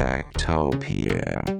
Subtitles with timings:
[0.00, 1.59] Techtopia.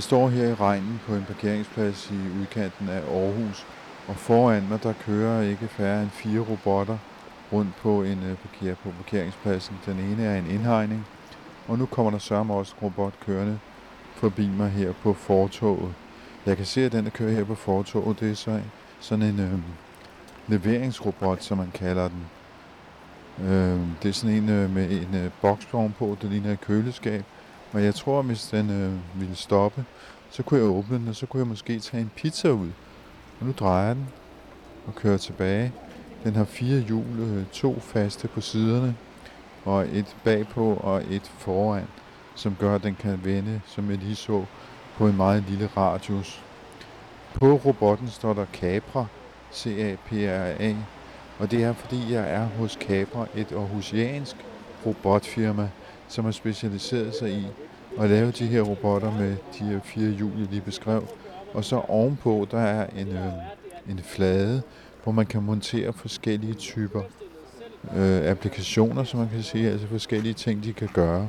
[0.00, 3.66] Jeg står her i regnen på en parkeringsplads i udkanten af Aarhus,
[4.08, 6.98] og foran mig der kører ikke færre end fire robotter
[7.52, 9.78] rundt på en øh, parker på parkeringspladsen.
[9.86, 11.06] Den ene er en indhegning,
[11.68, 13.58] og nu kommer der sørme også en robot kørende
[14.14, 15.94] forbi mig her på fortoget.
[16.46, 18.60] Jeg kan se, at den, der kører her på fortoget, det er så
[19.00, 19.58] sådan en øh,
[20.46, 22.26] leveringsrobot, som man kalder den.
[23.48, 25.66] Øh, det er sådan en øh, med en øh, boks
[25.98, 27.24] på, det ligner et køleskab,
[27.72, 29.84] og jeg tror, hvis den øh, ville stoppe,
[30.30, 32.70] så kunne jeg åbne den, og så kunne jeg måske tage en pizza ud.
[33.40, 34.08] Og nu drejer jeg den
[34.86, 35.72] og kører tilbage.
[36.24, 38.96] Den har fire hjul, øh, to faste på siderne,
[39.64, 41.86] og et bagpå og et foran,
[42.34, 44.44] som gør, at den kan vende, som jeg lige så,
[44.96, 46.42] på en meget lille radius.
[47.34, 49.06] På robotten står der Capra,
[49.52, 50.74] C-A-P-R-A,
[51.38, 54.36] og det er fordi, jeg er hos Capra, et aarhusiansk
[54.86, 55.68] robotfirma,
[56.10, 57.46] som har specialiseret sig i
[57.98, 61.06] at lave de her robotter med de her fire hjul, jeg lige beskrev.
[61.54, 63.32] Og så ovenpå, der er en, øh,
[63.90, 64.62] en flade,
[65.02, 67.02] hvor man kan montere forskellige typer
[67.96, 71.28] øh, applikationer, som man kan sige, altså forskellige ting, de kan gøre.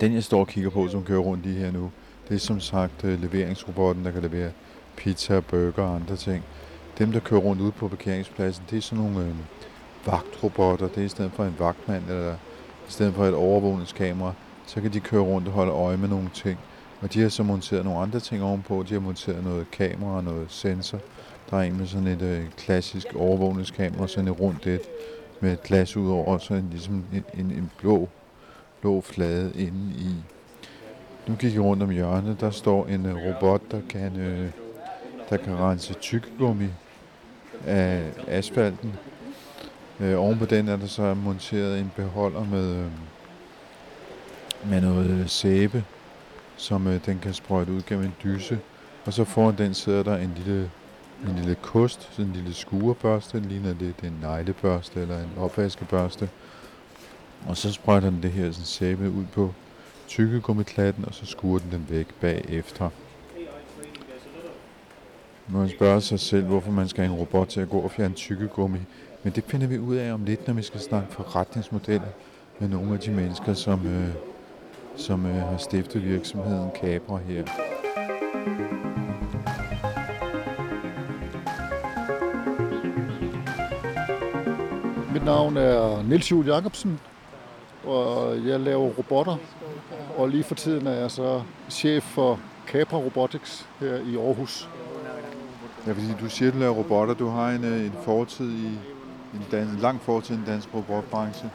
[0.00, 1.90] Den, jeg står og kigger på, som kører rundt lige her nu,
[2.28, 4.50] det er som sagt øh, leveringsrobotten, der kan levere
[4.96, 6.44] pizza, burger og andre ting.
[6.98, 9.34] Dem, der kører rundt ude på parkeringspladsen, det er sådan nogle øh,
[10.06, 10.88] vagtrobotter.
[10.88, 12.34] Det er i stedet for en vagtmand eller
[12.92, 14.32] i stedet for et overvågningskamera,
[14.66, 16.58] så kan de køre rundt og holde øje med nogle ting.
[17.00, 18.84] Og de har så monteret nogle andre ting ovenpå.
[18.88, 20.98] De har monteret noget kamera og noget sensor.
[21.50, 24.80] Der er en med sådan et øh, klassisk overvågningskamera, sådan et rundt et
[25.40, 28.08] med et glas ud over, så en, ligesom en, en, en blå,
[28.80, 30.14] blå flade inde i.
[31.26, 34.50] Nu gik jeg rundt om hjørnet, der står en øh, robot, der kan, øh,
[35.30, 36.68] der kan rense tykkegummi
[37.66, 38.92] af asfalten.
[40.02, 42.86] Øh, oven på den er der så monteret en beholder med, øh,
[44.70, 45.84] med noget øh, sæbe,
[46.56, 48.58] som øh, den kan sprøjte ud gennem en dyse.
[49.04, 50.70] Og så foran den sidder der en lille,
[51.28, 56.28] en lille kost, sådan en lille skurebørste, den ligner lidt en neglebørste eller en opvaskebørste.
[57.48, 59.54] Og så sprøjter den det her sådan sæbe ud på
[60.08, 62.90] tykkegummiklatten, og så skurer den den væk bagefter.
[65.48, 68.14] Man spørger sig selv, hvorfor man skal have en robot til at gå og fjerne
[68.14, 68.78] tykkegummi.
[69.24, 72.08] Men det finder vi ud af om lidt, når vi skal snakke forretningsmodeller
[72.58, 74.08] med nogle af de mennesker, som, øh,
[74.96, 77.44] som øh, har stiftet virksomheden Capra her.
[85.12, 87.00] Mit navn er Nils Juhl Jacobsen,
[87.84, 89.36] og jeg laver robotter.
[90.16, 94.68] Og lige for tiden er jeg så chef for Capra Robotics her i Aarhus.
[95.86, 97.14] Ja, fordi du siger, at du laver robotter.
[97.14, 98.78] Du har en, øh, en fortid i
[99.34, 101.50] en, dan- en lang fortid i den danske robotbranche.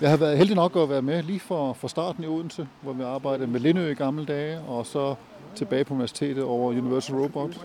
[0.00, 2.92] Jeg har været heldig nok at være med lige fra, fra starten i Odense, hvor
[2.92, 5.14] vi arbejdede med Lindø i gamle dage, og så
[5.54, 7.60] tilbage på universitetet over Universal Robot.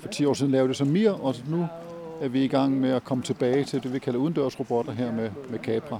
[0.00, 1.66] For 10 år siden lavede det som Mir, og nu
[2.20, 5.30] er vi i gang med at komme tilbage til det, vi kalder udendørsrobotter her med,
[5.50, 5.98] med Capra.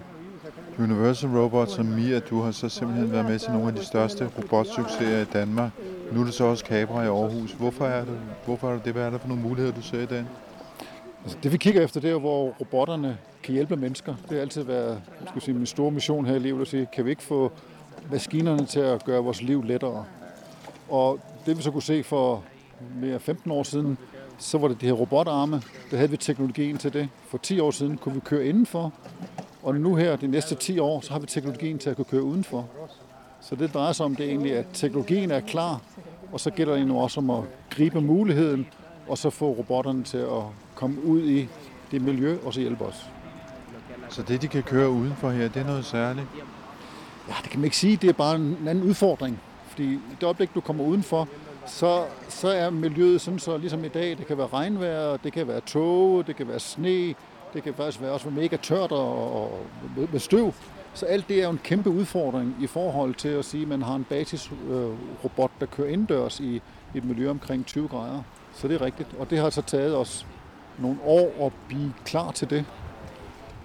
[0.79, 4.31] Universal Robots og Mia, du har så simpelthen været med til nogle af de største
[4.39, 5.71] robotsucceser i Danmark.
[6.13, 7.53] Nu er det så også Capra i Aarhus.
[7.53, 8.93] Hvorfor er det, hvorfor er det, det?
[8.93, 10.29] Hvad er der for nogle muligheder, du ser i den?
[11.23, 14.15] Altså, det vi kigger efter, det er hvor robotterne kan hjælpe mennesker.
[14.23, 16.89] Det har altid været skal jeg sige, min store mission her i livet at sige,
[16.95, 17.53] kan vi ikke få
[18.11, 20.05] maskinerne til at gøre vores liv lettere?
[20.89, 22.43] Og det vi så kunne se for
[23.01, 23.99] mere 15 år siden,
[24.39, 25.63] så var det de her robotarme.
[25.91, 27.09] Der havde vi teknologien til det.
[27.29, 28.93] For 10 år siden kunne vi køre indenfor,
[29.63, 32.23] og nu her, de næste 10 år, så har vi teknologien til at kunne køre
[32.23, 32.69] udenfor.
[33.41, 35.81] Så det drejer sig om det egentlig, at teknologien er klar,
[36.33, 38.67] og så gælder det nu også om at gribe muligheden,
[39.13, 40.43] og så få robotterne til at
[40.75, 41.49] komme ud i
[41.91, 43.07] det miljø, og så hjælpe os.
[44.09, 46.27] Så det, de kan køre udenfor her, det er noget særligt.
[47.29, 47.97] Ja, det kan man ikke sige.
[47.97, 49.41] Det er bare en anden udfordring.
[49.67, 51.29] Fordi i det øjeblik, du kommer udenfor,
[51.67, 54.19] så, så er miljøet sådan så ligesom i dag.
[54.19, 57.15] Det kan være regnvejr, det kan være tåge, det kan være sne,
[57.55, 59.67] det kan faktisk være også være mega tørt og, og
[59.97, 60.55] med, med støv.
[60.95, 63.83] Så alt det er jo en kæmpe udfordring i forhold til at sige, at man
[63.83, 66.63] har en basisrobot, der kører indendørs i
[66.95, 68.23] et miljø omkring 20 grader.
[68.55, 69.09] Så det er rigtigt.
[69.19, 70.27] Og det har så taget os
[70.79, 72.65] nogle år at blive klar til det.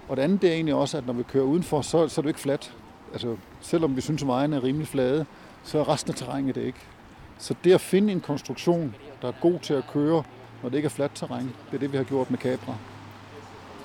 [0.09, 2.23] Og det andet det er egentlig også, at når vi kører udenfor, så, så er
[2.23, 2.73] det ikke fladt.
[3.11, 5.25] Altså, selvom vi synes, at vejene er rimelig flade,
[5.63, 6.79] så er resten af terrænet det ikke.
[7.37, 10.23] Så det at finde en konstruktion, der er god til at køre,
[10.63, 12.75] når det ikke er fladt terræn, det er det, vi har gjort med Capra.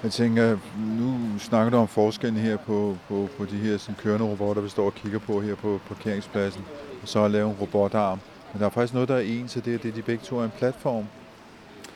[0.02, 4.26] Jeg tænker, nu snakker du om forskellen her på, på, på de her sådan, kørende
[4.26, 6.64] robotter, vi står og kigger på her på parkeringspladsen,
[7.02, 8.18] og så at lave en robotarm.
[8.52, 10.38] Men der er faktisk noget, der er ens, og det er, det de begge to
[10.38, 11.04] er en platform.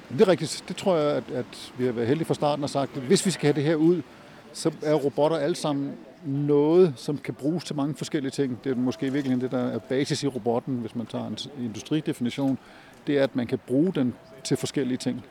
[0.09, 0.65] Det er rigtigt.
[0.69, 3.27] Det tror jeg, at, at vi har været heldige fra starten og sagt, at hvis
[3.27, 4.03] vi skal have det her ud,
[4.53, 5.93] så er robotter alle sammen
[6.25, 8.59] noget, som kan bruges til mange forskellige ting.
[8.65, 12.59] Det er måske virkelig det, der er basis i robotten, hvis man tager en industridefinition.
[13.07, 14.15] Det er, at man kan bruge den
[14.45, 15.25] til forskellige ting.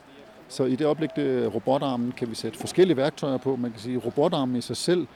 [0.47, 3.55] Så i det øjeblik, det robotarmen, kan vi sætte forskellige værktøjer på.
[3.55, 5.07] Man kan sige, at robotarmen i sig selv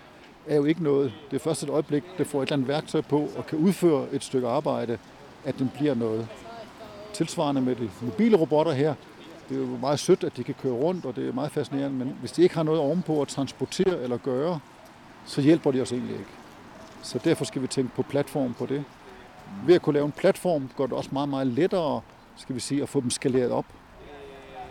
[0.47, 1.13] er jo ikke noget.
[1.31, 4.05] Det er først et øjeblik, det får et eller andet værktøj på og kan udføre
[4.11, 4.97] et stykke arbejde,
[5.45, 6.27] at den bliver noget.
[7.13, 8.93] Tilsvarende med de mobile robotter her,
[9.49, 11.97] det er jo meget sødt, at de kan køre rundt, og det er meget fascinerende,
[11.97, 14.59] men hvis de ikke har noget ovenpå at transportere eller gøre,
[15.25, 16.31] så hjælper de os egentlig ikke.
[17.01, 18.83] Så derfor skal vi tænke på platform på det.
[19.65, 22.01] Ved at kunne lave en platform, gør det også meget, meget lettere
[22.35, 23.65] skal vi sige, at få dem skaleret op.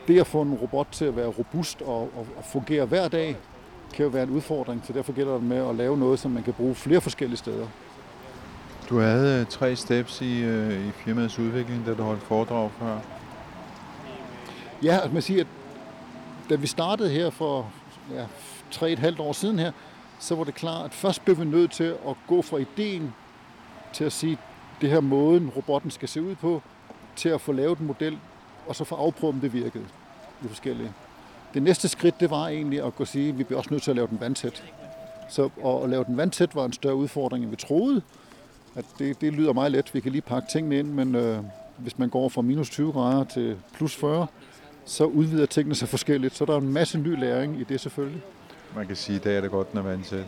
[0.09, 3.37] Det at få en robot til at være robust og, og, og fungere hver dag,
[3.95, 6.43] kan jo være en udfordring, så derfor gælder det med at lave noget, som man
[6.43, 7.67] kan bruge flere forskellige steder.
[8.89, 12.99] Du havde øh, tre steps i, øh, i firmaets udvikling, da du holdt foredrag før.
[14.83, 15.47] Ja, altså man siger, at
[16.51, 17.73] da vi startede her for
[18.15, 18.27] ja,
[18.71, 19.73] tre et halvt år siden her,
[20.19, 23.15] så var det klart, at først blev vi nødt til at gå fra ideen
[23.93, 24.39] til at sige,
[24.81, 26.63] det her måden, robotten skal se ud på,
[27.17, 28.19] til at få lavet en model,
[28.67, 29.85] og så få afprøvet, om det virkede.
[30.45, 30.93] i forskellige.
[31.55, 33.91] Det næste skridt, det var egentlig at gå sige, at vi bliver også nødt til
[33.91, 34.65] at lave den vandtæt.
[35.29, 38.03] Så at, at lave den vandtæt var en større udfordring, end vi troede.
[38.75, 41.39] At det, det lyder meget let, vi kan lige pakke tingene ind, men øh,
[41.79, 44.27] hvis man går fra minus 20 grader til plus 40,
[44.85, 46.37] så udvider tingene sig forskelligt.
[46.37, 48.23] Så der er en masse ny læring i det selvfølgelig.
[48.77, 50.27] Man kan sige, at i dag er det godt, når vandsæt.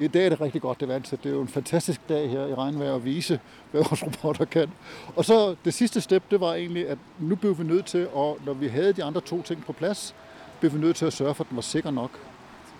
[0.00, 1.24] I dag er det rigtig godt, det vandsæt.
[1.24, 3.40] Det er jo en fantastisk dag her i regnvejr at vise,
[3.70, 4.70] hvad vores robotter kan.
[5.16, 8.46] Og så det sidste step, det var egentlig, at nu blev vi nødt til, at
[8.46, 10.14] når vi havde de andre to ting på plads,
[10.60, 12.10] blev vi nødt til at sørge for, at den var sikker nok.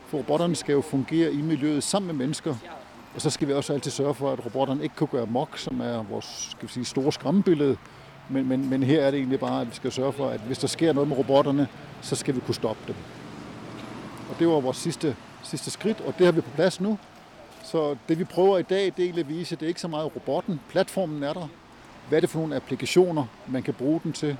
[0.07, 2.55] For robotterne skal jo fungere i miljøet sammen med mennesker.
[3.15, 5.81] Og så skal vi også altid sørge for, at robotterne ikke kan gøre mok, som
[5.81, 7.77] er vores skal vi sige, store skræmmebillede.
[8.29, 10.59] Men, men, men her er det egentlig bare, at vi skal sørge for, at hvis
[10.59, 11.69] der sker noget med robotterne,
[12.01, 12.95] så skal vi kunne stoppe dem.
[14.31, 16.99] Og det var vores sidste, sidste skridt, og det har vi på plads nu.
[17.65, 19.81] Så det vi prøver i dag, det er egentlig at vise, at det er ikke
[19.81, 20.61] så meget robotten.
[20.69, 21.49] Platformen er der.
[22.09, 24.37] Hvad er det for nogle applikationer, man kan bruge den til,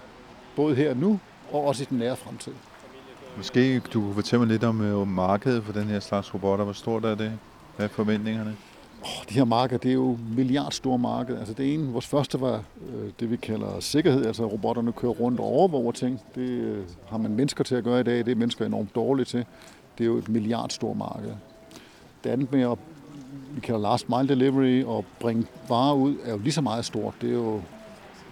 [0.57, 1.21] både her og nu,
[1.53, 2.53] og også i den nære fremtid.
[3.37, 6.65] Måske du kunne fortælle mig lidt om om markedet for den her slags robotter.
[6.65, 7.39] Hvor stort er det?
[7.77, 8.57] Hvad er forventningerne?
[9.03, 11.39] Oh, de her markeder, det er jo milliardstore markeder.
[11.39, 15.41] Altså det ene, vores første var øh, det, vi kalder sikkerhed, altså robotterne kører rundt
[15.41, 16.21] og overvåger ting.
[16.35, 19.25] Det øh, har man mennesker til at gøre i dag, det er mennesker enormt dårlige
[19.25, 19.45] til.
[19.99, 21.33] Det er jo et milliardstort marked.
[22.25, 22.79] Det andet med at
[23.55, 27.15] vi kalder last mile delivery og bringe varer ud, er jo lige så meget stort.
[27.21, 27.63] Det er jo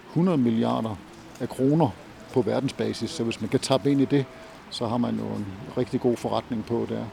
[0.09, 0.95] 100 milliarder
[1.39, 1.89] af kroner
[2.33, 4.25] på verdensbasis, så hvis man kan tappe ind i det,
[4.69, 7.05] så har man jo en rigtig god forretning på der.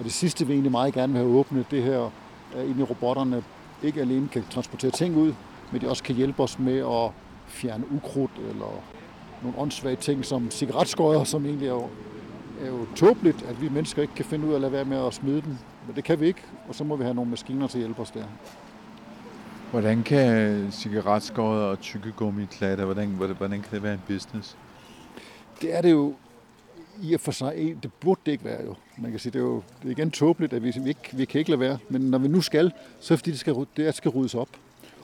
[0.00, 2.10] Og det sidste, vi egentlig meget gerne vil have åbnet, det her
[2.56, 3.44] at egentlig robotterne
[3.82, 5.34] ikke alene kan transportere ting ud,
[5.72, 7.10] men de også kan hjælpe os med at
[7.46, 8.82] fjerne ukrudt eller
[9.42, 11.88] nogle åndssvage ting som cigaretskøjer, som egentlig er jo,
[12.62, 15.06] er jo tåbeligt, at vi mennesker ikke kan finde ud af at lade være med
[15.06, 15.56] at smide dem.
[15.86, 18.02] Men det kan vi ikke, og så må vi have nogle maskiner til at hjælpe
[18.02, 18.24] os der.
[19.70, 24.56] Hvordan kan cigaretskåret og tykkegummi klatter, hvordan, hvordan kan det være en business?
[25.60, 26.14] Det er det jo
[27.02, 28.74] i og for sig, eh, det burde det ikke være jo.
[28.98, 31.24] Man kan sige, det er jo det er igen tåbeligt, at vi, vi, ikke, vi
[31.24, 31.78] kan ikke lade være.
[31.88, 34.48] Men når vi nu skal, så er det fordi, det skal, det skal ryddes op.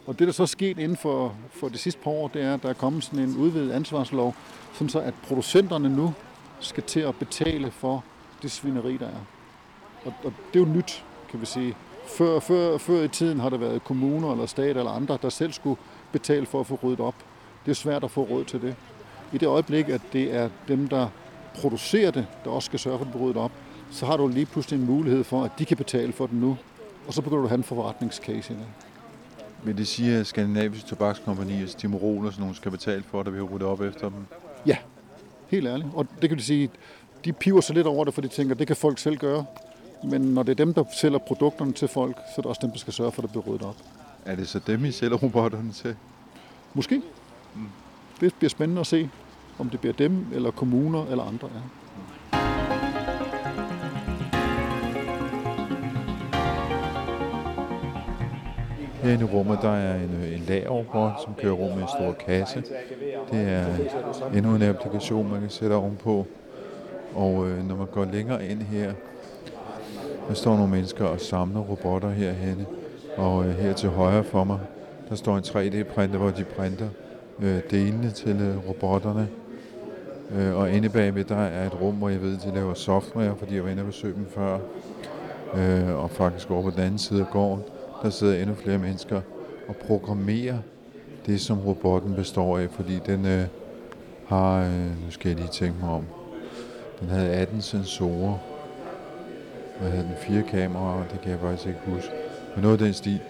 [0.07, 2.55] Og det, der så er sket inden for, for det sidste par år, det er,
[2.55, 4.35] at der er kommet sådan en udvidet ansvarslov,
[4.73, 6.15] sådan så at producenterne nu
[6.61, 8.05] skal til at betale for
[8.43, 9.27] det svineri, der er.
[10.05, 11.77] Og, og det er jo nyt, kan vi sige.
[12.07, 15.53] Før, før, før i tiden har der været kommuner eller stat eller andre, der selv
[15.53, 15.81] skulle
[16.13, 17.15] betale for at få ryddet op.
[17.65, 18.77] Det er svært at få råd til det.
[19.33, 21.09] I det øjeblik, at det er dem, der
[21.61, 23.53] producerer det, der også skal sørge for, at det ryddet op,
[23.91, 26.57] så har du lige pludselig en mulighed for, at de kan betale for det nu.
[27.07, 28.67] Og så begynder du at have en forretningscase i det.
[29.65, 33.39] Vil det sige, at skandinaviske tobakskompanier, Stimorol og sådan nogle, skal betale for, at vi
[33.39, 34.27] har ryddet op efter dem?
[34.67, 34.77] Ja,
[35.49, 35.89] helt ærligt.
[35.95, 36.71] Og det kan du sige,
[37.25, 39.45] de piver sig lidt over det, for de tænker, at det kan folk selv gøre.
[40.05, 42.71] Men når det er dem, der sælger produkterne til folk, så er det også dem,
[42.71, 43.77] der skal sørge for, at det bliver ryddet op.
[44.25, 45.97] Er det så dem, I sælger robotterne til?
[46.75, 47.03] Måske.
[48.21, 49.11] Det bliver spændende at se,
[49.59, 51.49] om det bliver dem, eller kommuner, eller andre.
[51.55, 51.61] Ja.
[59.03, 62.63] Herinde i rummet, der er en, en lagerrobot, som kører rundt med en stor kasse.
[63.31, 63.67] Det er
[64.35, 66.27] endnu en applikation, man kan sætte ovenpå.
[67.15, 68.93] Og øh, når man går længere ind her,
[70.29, 72.67] der står nogle mennesker og samler robotter herhenne.
[73.17, 74.59] Og øh, her til højre for mig,
[75.09, 76.89] der står en 3D-printer, hvor de printer
[77.43, 79.29] øh, delene til øh, robotterne.
[80.31, 83.55] Øh, og inde bagved, der er et rum, hvor jeg ved, de laver software, fordi
[83.55, 84.59] jeg var inde og besøge dem før.
[85.55, 87.65] Øh, og faktisk over på den anden side af gården,
[88.03, 89.21] der sidder endnu flere mennesker
[89.69, 90.59] og programmerer
[91.27, 93.45] det, som robotten består af, fordi den øh,
[94.27, 96.05] har, øh, nu skal jeg lige tænke mig om,
[97.01, 98.39] den havde 18 sensorer,
[99.81, 102.11] og havde den fire kameraer, det kan jeg faktisk ikke huske,
[102.55, 103.21] men noget af den stil.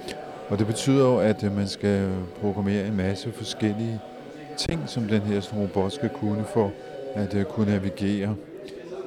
[0.49, 2.11] Og det betyder jo, at øh, man skal
[2.41, 4.01] programmere en masse forskellige
[4.59, 6.71] ting, som den her robot skal kunne for
[7.15, 8.35] at øh, kunne navigere.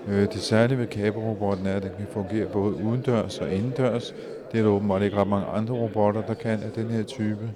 [0.07, 4.13] Øh, det særlige ved kaberobotten er, at den kan fungere både udendørs og indendørs.
[4.51, 7.51] Det er der åbenbart ikke ret mange andre robotter, der kan af den her type.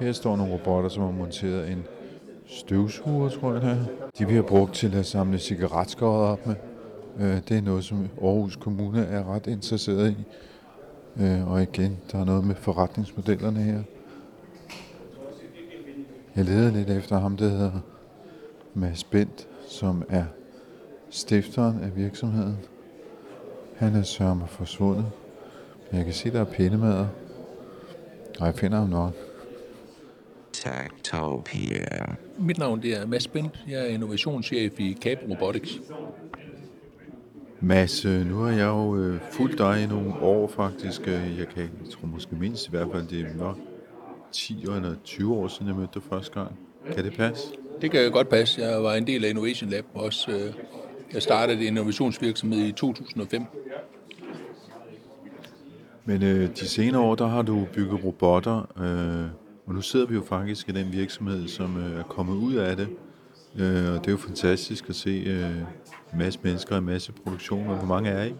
[0.00, 1.84] Her står nogle robotter, som har monteret en
[2.46, 3.76] støvsuger, tror jeg det er.
[4.18, 6.54] De bliver brugt til at samle cigaretskåret op med.
[7.20, 10.16] Øh, det er noget, som Aarhus Kommune er ret interesseret i.
[11.22, 13.82] Øh, og igen, der er noget med forretningsmodellerne her.
[16.36, 17.80] Jeg leder lidt efter ham, der hedder
[18.74, 20.24] Mads Bent, som er
[21.10, 22.56] stifteren af virksomheden.
[23.76, 25.06] Han er sørme forsvundet.
[25.90, 27.06] Men jeg kan se, der er pindemader.
[28.40, 29.12] Og jeg finder ham nok.
[30.52, 32.14] Tactopia.
[32.38, 33.64] Mit navn det er Mads Bent.
[33.68, 35.80] Jeg er innovationschef i Cap Robotics.
[37.60, 41.00] Mads, øh, nu har jeg jo øh, fulgt dig i nogle år faktisk.
[41.08, 43.58] Øh, Jeg kan, jeg tror måske mindst i hvert fald, det er nok
[44.32, 46.58] 10 år eller 20 år siden, jeg mødte dig første gang.
[46.94, 47.44] Kan det passe?
[47.80, 48.60] Det kan godt passe.
[48.62, 50.30] Jeg var en del af Innovation Lab også.
[50.30, 50.52] øh,
[51.12, 53.42] Jeg startede en innovationsvirksomhed i 2005.
[56.04, 59.30] Men øh, de senere år, der har du bygget robotter, øh,
[59.66, 62.76] og nu sidder vi jo faktisk i den virksomhed, som øh, er kommet ud af
[62.76, 62.88] det.
[63.58, 65.56] Øh, og det er jo fantastisk at se øh,
[66.12, 67.74] en masse mennesker og en masse produktioner.
[67.76, 68.32] Hvor mange er I?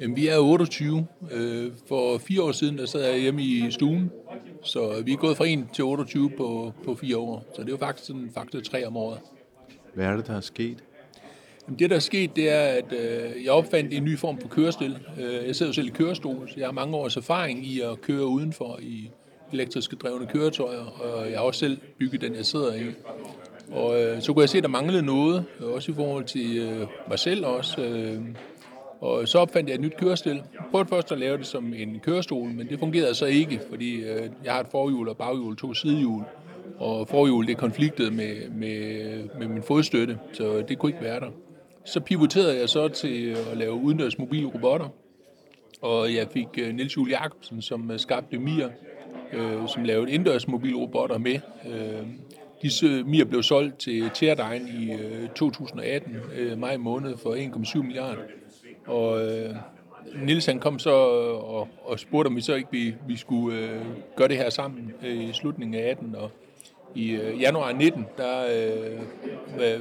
[0.00, 1.06] Jamen, Vi er 28.
[1.32, 4.10] Øh, For fire år siden der sad jeg hjemme i stuen.
[4.64, 7.44] Så vi er gået fra 1 til 28 på, på fire år.
[7.54, 9.18] Så det er jo faktisk sådan faktor 3 om året.
[9.94, 10.84] Hvad er det, der er sket?
[11.66, 14.48] Jamen, det, der er sket, det er, at øh, jeg opfandt en ny form for
[14.48, 14.98] kørestil.
[15.20, 18.00] Øh, jeg sidder jo selv i kørestol, så jeg har mange års erfaring i at
[18.00, 19.10] køre udenfor i
[19.52, 22.84] elektriske drevne køretøjer, og jeg har også selv bygget den, jeg sidder i.
[23.72, 26.86] Og øh, så kunne jeg se, at der manglede noget, også i forhold til øh,
[27.08, 27.82] mig selv også.
[27.82, 28.20] Øh,
[29.00, 30.42] og så opfandt jeg et nyt kørestil.
[30.52, 33.94] Jeg prøvede først at lave det som en kørestol, men det fungerede så ikke, fordi
[33.94, 36.22] øh, jeg har et forhjul og baghjul, to sidehjul.
[36.78, 41.30] Og forhjul det konfliktede med, med, med min fodstøtte, så det kunne ikke være der.
[41.84, 44.88] Så pivoterede jeg så til at lave udendørs mobile robotter.
[45.82, 48.68] Og jeg fik øh, Niels Juel Jacobsen, som skabte Mir,
[49.32, 51.40] øh, som lavede indendørs mobile robotter med.
[51.68, 52.06] Øh,
[52.62, 57.82] disse øh, Mir blev solgt til Teradyne i øh, 2018, øh, maj måned, for 1,7
[57.82, 58.22] milliarder.
[58.86, 59.54] Og øh,
[60.22, 63.58] Nils han kom så øh, og, og spurgte, om vi så ikke vi, vi skulle
[63.58, 63.80] øh,
[64.16, 66.14] gøre det her sammen øh, i slutningen af 18.
[66.14, 66.30] Og
[66.94, 69.00] i øh, januar 19, der øh,
[69.60, 69.80] øh,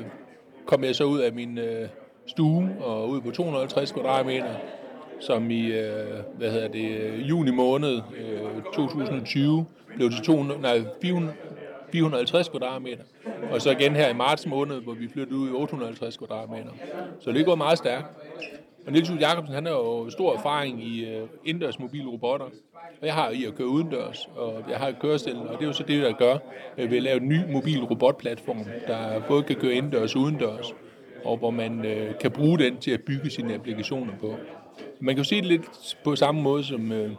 [0.65, 1.87] kom jeg så ud af min øh,
[2.25, 4.53] stue og ud på 250 kvadratmeter,
[5.19, 6.05] som i øh,
[6.37, 11.33] hvad hedder det, øh, juni måned øh, 2020 blev til 200, nej, 400,
[11.91, 13.03] 450 kvadratmeter.
[13.51, 16.69] Og så igen her i marts måned, hvor vi flyttede ud i 850 kvadratmeter.
[17.19, 18.05] Så det går meget stærkt.
[18.85, 22.45] Og Niels Juel Jacobsen, han har jo stor erfaring i øh, indendørs mobile robotter.
[23.01, 25.67] Og jeg har i at køre udendørs, og jeg har et kørestil, og det er
[25.67, 26.39] jo så det, der gør, øh,
[26.77, 30.73] at vi laver en ny mobil robotplatform, der både kan køre indendørs og udendørs,
[31.25, 34.35] og hvor man øh, kan bruge den til at bygge sine applikationer på.
[34.99, 37.11] Man kan jo se det lidt på samme måde som, øh,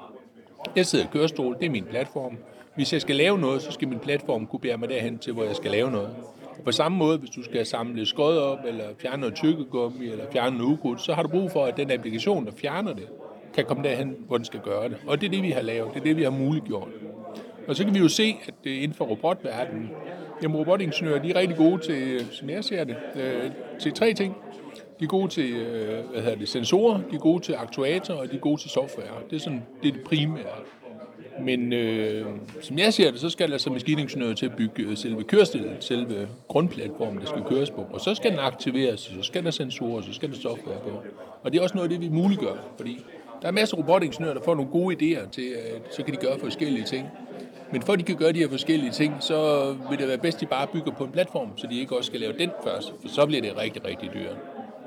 [0.77, 2.39] jeg sidder i kørestol, det er min platform.
[2.75, 5.45] Hvis jeg skal lave noget, så skal min platform kunne bære mig derhen til, hvor
[5.45, 6.11] jeg skal lave noget.
[6.59, 10.25] Og på samme måde, hvis du skal samle skod op, eller fjerne noget tykkegummi, eller
[10.33, 13.09] fjerne noget ukrudt, så har du brug for, at den applikation, der fjerner det,
[13.55, 14.97] kan komme derhen, hvor den skal gøre det.
[15.07, 15.95] Og det er det, vi har lavet.
[15.95, 16.89] Det er det, vi har muliggjort.
[17.69, 19.91] Og så kan vi jo se, at inden for robotverdenen,
[20.43, 24.37] jamen robotingeniører, de er rigtig gode til, som jeg ser det, øh, til tre ting.
[25.01, 28.31] De er gode til øh, hvad hedder det, sensorer, de er gode til aktuatorer, og
[28.31, 29.09] de er gode til software.
[29.31, 30.45] Det er, sådan, det, er det primære.
[31.41, 32.27] Men øh,
[32.61, 35.77] som jeg ser det, så skal der altså maskiningeniører til at bygge øh, selve kørestillet,
[35.81, 37.87] selve grundplatformen, der skal køres på.
[37.93, 41.03] Og så skal den aktiveres, så skal der sensorer, så skal der software på.
[41.43, 43.05] Og det er også noget af det, vi muliggør, fordi
[43.43, 46.19] der er masser af robotingeniører, der får nogle gode idéer til, at så kan de
[46.19, 47.09] gøre forskellige ting.
[47.73, 50.37] Men for at de kan gøre de her forskellige ting, så vil det være bedst,
[50.37, 52.93] at de bare bygger på en platform, så de ikke også skal lave den først,
[53.03, 54.37] for så bliver det rigtig, rigtig dyrt.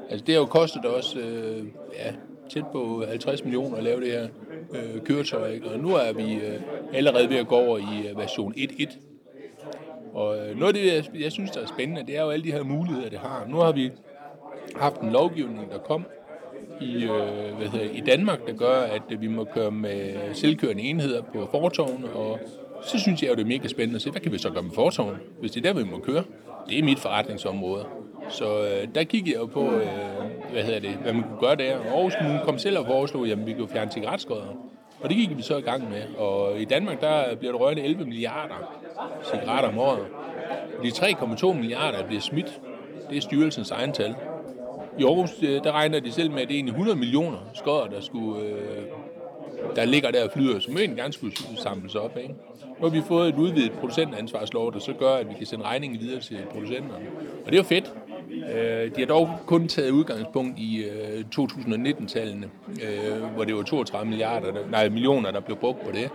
[0.10, 2.14] Altså det har jo kostet os øh, ja,
[2.50, 4.28] tæt på 50 millioner at lave det her
[4.74, 5.68] øh, køretøj, ikke?
[5.70, 6.60] og nu er vi øh,
[6.94, 8.98] allerede ved at gå over i øh, version 1.1.
[10.14, 12.46] Og øh, noget af det, jeg, jeg synes, der er spændende, det er jo alle
[12.46, 13.46] de her muligheder, det har.
[13.50, 13.92] Nu har vi
[14.76, 16.06] haft en lovgivning, der kom
[16.82, 20.84] i, øh, hvad hedder, i Danmark, der gør, at øh, vi må køre med selvkørende
[20.84, 22.40] enheder på fortovene, og
[22.82, 24.64] så synes jeg jo, det er mega spændende at se, hvad kan vi så gøre
[24.64, 26.24] med fortovene, hvis det er der, vi må køre.
[26.70, 27.86] Det er mit forretningsområde.
[28.30, 29.88] Så øh, der kiggede jeg jo på, øh,
[30.52, 31.78] hvad hedder det, hvad man kunne gøre der.
[31.78, 34.48] Og Aarhus Kommune kom selv og foreslog, at vi kunne fjerne cigaretskodder.
[35.02, 36.16] Og det gik vi så i gang med.
[36.18, 38.74] Og i Danmark, der bliver der røget 11 milliarder
[39.24, 40.06] cigaretter om året.
[40.84, 42.62] De 3,2 milliarder bliver smidt.
[43.10, 44.16] Det er styrelsens egen tal.
[45.00, 48.02] I Aarhus, øh, der regner de selv med, at det er 100 millioner skodder, der,
[48.02, 48.58] skulle, øh,
[49.76, 52.18] der ligger der og flyder, som egentlig gerne skulle samles op.
[52.18, 52.36] Ikke?
[52.80, 56.00] Nu har vi fået et udvidet producentansvarslov, der så gør, at vi kan sende regningen
[56.00, 57.06] videre til producenterne.
[57.46, 57.94] Og det er jo fedt.
[58.32, 60.86] Øh, de har dog kun taget udgangspunkt i
[61.36, 62.50] 2019-tallene,
[63.36, 66.10] hvor det var 32 milliarder, nej, millioner, der blev brugt på det.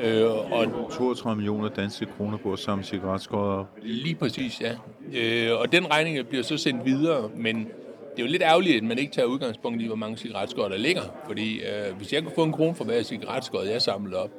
[0.00, 4.72] Øh, og 32 millioner danske kroner på at samle cigaretskåder Lige præcis, ja.
[5.14, 8.82] Øh, og den regning bliver så sendt videre, men det er jo lidt ærgerligt, at
[8.82, 11.02] man ikke tager udgangspunkt i, hvor mange cigaretskåder der ligger.
[11.26, 14.30] Fordi øh, hvis jeg kunne få en krone for hver cigaretskåd, jeg samlede op,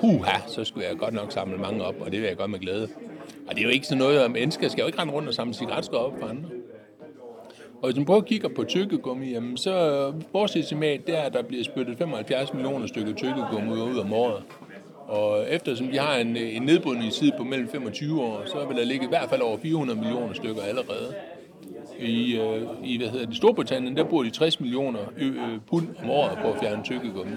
[0.00, 2.58] huha, så skulle jeg godt nok samle mange op, og det vil jeg gøre med
[2.58, 2.88] glæde.
[3.48, 5.34] Og det er jo ikke sådan noget, at mennesker skal jo ikke rende rundt og
[5.34, 6.48] samle cigaretskår op for andre.
[7.82, 11.32] Og hvis man prøver at kigge på tykkegummi, jamen så vores estimat det er, at
[11.32, 14.42] der bliver spyttet 75 millioner stykker tykkegummi ud om året.
[15.06, 19.04] Og eftersom vi har en, en nedbrydningstid på mellem 25 år, så vil der ligge
[19.04, 21.14] i hvert fald over 400 millioner stykker allerede.
[22.00, 26.10] I, øh, i hvad hedder det, Storbritannien, der bruger de 60 millioner ø- pund om
[26.10, 27.36] året på at fjerne tykkegummi.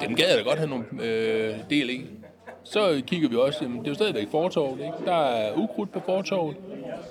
[0.00, 2.06] Dem gad jeg da godt have nogle øh, del i.
[2.70, 5.04] Så kigger vi også, jamen, det er jo stadigvæk fortorvet, ikke?
[5.04, 6.56] Der er ukrudt på fortorvet,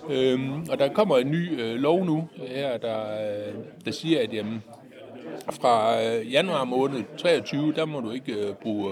[0.10, 3.54] øhm, og der kommer en ny øh, lov nu, øh, her, der, øh,
[3.86, 4.64] der siger, at jamen,
[5.52, 8.92] fra øh, januar måned 23, der må du ikke øh, bruge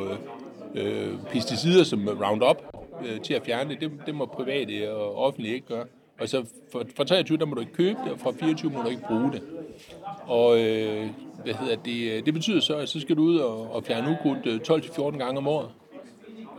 [0.75, 2.61] øh, øh, pesticider som Roundup
[3.05, 3.81] øh, til at fjerne det.
[3.81, 3.91] det.
[4.05, 5.85] Det må private og offentlige ikke gøre.
[6.19, 6.45] Og så
[6.97, 9.31] fra 23, der må du ikke købe det, og fra 24 må du ikke bruge
[9.31, 9.41] det.
[10.27, 11.07] Og øh,
[11.43, 14.45] hvad hedder det, det betyder så, at så skal du ud og, og fjerne ukrudt
[14.45, 15.69] øh, 12-14 gange om året.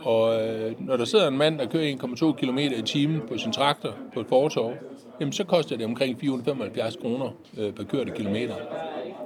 [0.01, 3.51] Og øh, når der sidder en mand, der kører 1,2 km i timen på sin
[3.51, 4.73] traktor på et fortov,
[5.19, 8.55] jamen så koster det omkring 475 kroner øh, per kørte kilometer.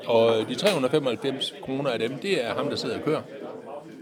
[0.08, 3.22] Og øh, de 395 kroner af dem, det er ham, der sidder og kører.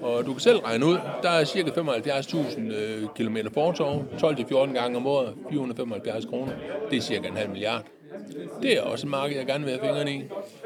[0.02, 4.98] Og du kan selv regne ud, der er cirka 75.000 øh, km fortov, 12-14 gange
[4.98, 6.52] om året, 475 kroner.
[6.90, 7.84] Det er cirka en halv milliard.
[8.62, 10.24] Det er også et marked, jeg gerne vil have fingrene i.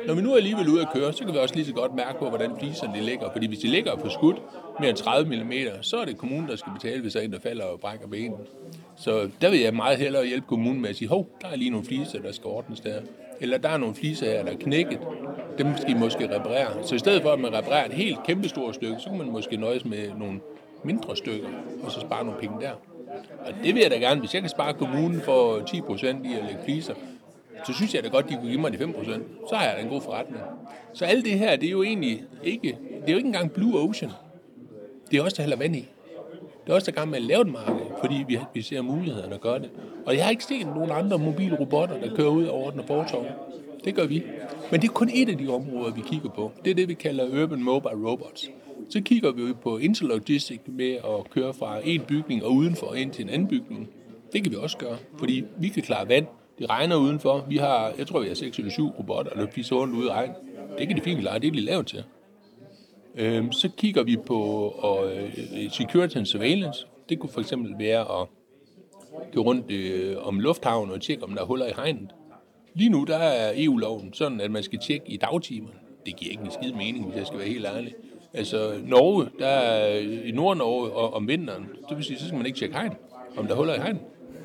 [0.08, 1.96] Når vi nu er alligevel ude at køre, så kan vi også lige så godt
[1.96, 3.32] mærke på, hvordan fliserne de ligger.
[3.32, 4.34] Fordi hvis de ligger på skud
[4.80, 7.34] mere end 30 mm, så er det kommunen, der skal betale, hvis der er en,
[7.34, 8.38] der falder og brækker benet.
[8.96, 11.70] Så der vil jeg meget hellere hjælpe kommunen med at sige, hov, der er lige
[11.70, 13.02] nogle fliser, der skal ordnes der.
[13.40, 15.00] Eller der er nogle fliser her, der er knækket.
[15.58, 16.88] Dem skal I måske reparere.
[16.88, 19.58] Så i stedet for, at man reparerer et helt kæmpestort stykke, så kan man måske
[19.58, 20.40] nøjes med nogle
[20.84, 21.48] mindre stykker,
[21.84, 22.72] og så spare nogle penge der.
[23.46, 24.20] Og det vil jeg da gerne.
[24.20, 26.94] Hvis jeg kan spare kommunen for 10% i at lægge fliser,
[27.66, 29.22] så synes jeg da godt, de kunne give mig de 5%.
[29.50, 30.42] Så har jeg da en god forretning.
[30.94, 33.80] Så alt det her, det er jo egentlig ikke, det er jo ikke engang Blue
[33.80, 34.12] Ocean.
[35.14, 35.86] Det er også der hælder vand i.
[36.66, 39.36] Det er også der gang med at lave et marked, fordi vi, vi ser mulighederne
[39.36, 39.70] at gøre det.
[40.06, 43.26] Og jeg har ikke set nogen andre mobile robotter, der kører ud og ordner fortov.
[43.86, 44.24] Det gør vi.
[44.72, 46.52] Men det er kun et af de områder, vi kigger på.
[46.66, 48.50] Det er det, vi kalder Urban Mobile Robots.
[48.90, 53.24] Så kigger vi på interlogistik med at køre fra en bygning og udenfor ind til
[53.24, 53.90] en anden bygning.
[54.34, 56.26] Det kan vi også gøre, fordi vi kan klare vand.
[56.60, 57.46] Det regner udenfor.
[57.50, 60.10] Vi har, jeg tror, vi har 6 eller 7 robotter, der fiser rundt ude i
[60.10, 60.32] regn.
[60.78, 61.40] Det kan de fint klare.
[61.40, 62.04] Det er de lavet til.
[63.16, 64.40] Øh, så kigger vi på
[64.78, 66.88] og, uh, security and surveillance.
[67.10, 68.28] Det kunne for eksempel være at
[69.34, 72.12] gå rundt øh, om lufthavnen og tjekke, om der er huller i hegnet.
[72.74, 75.76] Lige nu der er EU-loven sådan, at man skal tjekke i dagtimerne.
[76.06, 77.94] Det giver ikke en skid mening, hvis jeg skal være helt ærlig.
[78.34, 82.38] Altså Norge, der er øh, i Nord-Norge og om vinteren, det vil sige, så skal
[82.38, 82.94] man ikke tjekke hegn,
[83.38, 84.00] om der er huller i hegn.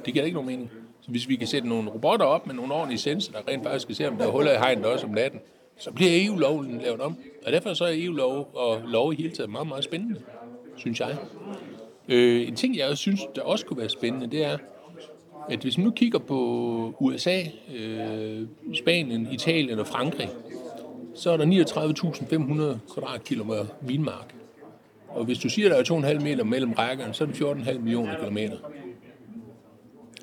[0.04, 0.70] Det giver ikke nogen mening.
[1.00, 3.82] Så hvis vi kan sætte nogle robotter op med nogle ordentlige sensorer, der rent faktisk
[3.82, 5.40] skal se, om der er huller i hegnet også om natten,
[5.78, 7.16] så bliver EU-loven lavet om.
[7.46, 10.20] Og derfor så er EU-lov og lov i hele taget meget, meget spændende,
[10.76, 11.16] synes jeg.
[12.08, 14.58] Øh, en ting, jeg også synes, der også kunne være spændende, det er,
[15.48, 17.42] at hvis man nu kigger på USA,
[17.74, 20.28] øh, Spanien, Italien og Frankrig,
[21.14, 24.34] så er der 39.500 kvadratkilometer vinmark.
[25.08, 27.36] Og hvis du siger, at der er 2,5 meter mellem rækkerne, så er det
[27.68, 28.56] 14,5 millioner kilometer.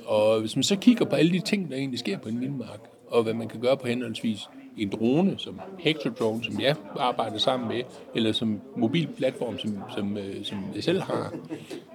[0.05, 2.79] Og hvis man så kigger på alle de ting, der egentlig sker på en vinmark,
[3.07, 4.39] og hvad man kan gøre på henholdsvis
[4.77, 7.83] en drone, som Hector-drone, som jeg arbejder sammen med,
[8.15, 11.33] eller som mobil platform, som, som, øh, som jeg selv har,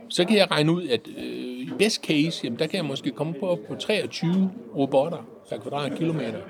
[0.09, 1.25] så kan jeg regne ud, at øh,
[1.61, 6.41] i best case, jamen, der kan jeg måske komme på, på 23 robotter per kvadratkilometer.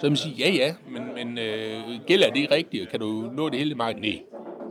[0.00, 3.58] Så man sige, ja ja, men, men øh, gælder det rigtigt, kan du nå det
[3.58, 4.02] hele markedet?
[4.02, 4.22] Nej.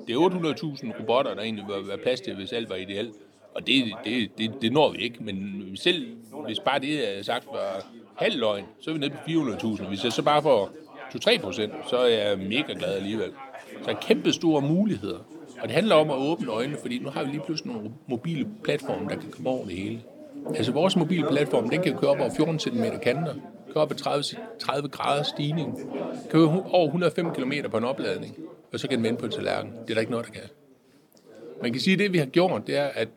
[0.08, 3.14] Det er 800.000 robotter, der egentlig vil være plads til, hvis alt var ideelt.
[3.56, 6.08] Og det, det, det, det når vi ikke, men selv
[6.46, 9.88] hvis bare det, jeg sagt, var halv løgn, så er vi nede på 400.000.
[9.88, 10.70] Hvis jeg så bare får
[11.16, 13.32] 2-3 procent, så er jeg mega glad alligevel.
[13.84, 15.20] Så er kæmpe store muligheder.
[15.62, 18.48] Og det handler om at åbne øjnene, fordi nu har vi lige pludselig nogle mobile
[18.64, 20.02] platforme, der kan komme over det hele.
[20.56, 23.34] Altså vores mobile platform, den kan køre op over 14 cm kanter,
[23.74, 24.24] køre op ad 30,
[24.60, 25.80] 30 grader stigning,
[26.30, 28.36] køre over 105 km på en opladning,
[28.74, 29.72] og så kan den vende på en tallerken.
[29.72, 30.50] Det er der ikke noget, der kan.
[31.62, 33.08] Man kan sige, at det vi har gjort, det er, at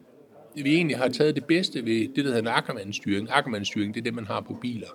[0.54, 3.30] vi egentlig har taget det bedste ved det, der hedder en Ackermann-styring.
[3.30, 4.88] Ackermann-styring, det er det, man har på biler,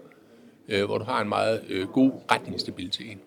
[0.70, 3.18] øh, hvor du har en meget øh, god retningsstabilitet.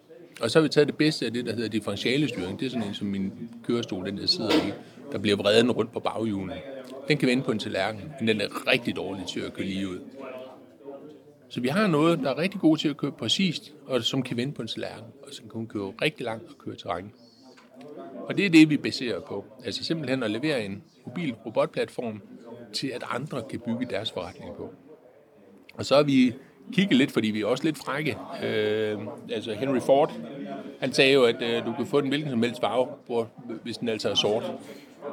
[0.41, 2.61] Og så har vi taget det bedste af det, der hedder differentialestyring.
[2.61, 3.33] Det er sådan en, som min
[3.67, 4.73] kørestol, den der sidder i,
[5.13, 6.55] der bliver vreden rundt på baghjulene.
[7.09, 9.89] Den kan vende på en tallerken, men den er rigtig dårlig til at køre lige
[9.89, 9.99] ud.
[11.49, 14.37] Så vi har noget, der er rigtig god til at køre præcist, og som kan
[14.37, 17.13] vende på en tallerken, og som kan køre rigtig langt og køre terræn.
[18.29, 19.45] Og det er det, vi baserer på.
[19.65, 22.23] Altså simpelthen at levere en mobil robotplatform
[22.73, 24.71] til, at andre kan bygge deres forretning på.
[25.75, 26.35] Og så har vi
[26.73, 28.17] kigget lidt, fordi vi er også lidt frække.
[28.45, 28.99] Øh,
[29.33, 30.13] altså Henry Ford,
[30.81, 33.29] han sagde jo, at øh, du kan få den hvilken som helst farve, hvor,
[33.63, 34.53] hvis den altså er sort.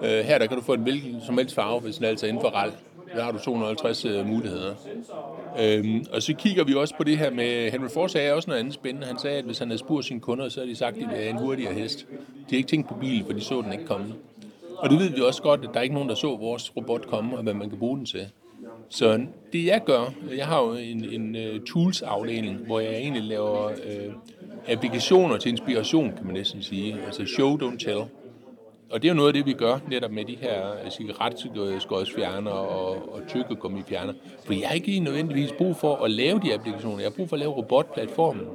[0.03, 2.27] Øh, her der kan du få den hvilken som helst farve, hvis den altså er
[2.27, 2.73] inden for RAL.
[3.15, 4.75] Der har du 250 øh, muligheder.
[5.59, 8.59] Øhm, og så kigger vi også på det her med, Henry Ford sagde også noget
[8.59, 9.07] andet spændende.
[9.07, 11.07] Han sagde, at hvis han havde spurgt sine kunder, så havde de sagt, at de
[11.07, 12.07] ville have en hurtigere hest.
[12.09, 14.13] De har ikke tænkt på bilen, for de så den ikke komme.
[14.77, 17.07] Og det ved vi også godt, at der er ikke nogen, der så vores robot
[17.07, 18.27] komme, og hvad man kan bruge den til.
[18.89, 23.65] Så det jeg gør, jeg har jo en, en uh, tools-afdeling, hvor jeg egentlig laver
[23.65, 24.13] uh,
[24.67, 26.97] applikationer til inspiration, kan man næsten sige.
[27.05, 28.01] Altså show, don't tell.
[28.91, 32.51] Og det er jo noget af det, vi gør netop med de her øh, cigaretskodsfjerner
[32.51, 34.13] og, og tykkegummifjerner.
[34.45, 36.97] For jeg har ikke nødvendigvis brug for at lave de applikationer.
[36.97, 38.45] Jeg har brug for at lave robotplatformen.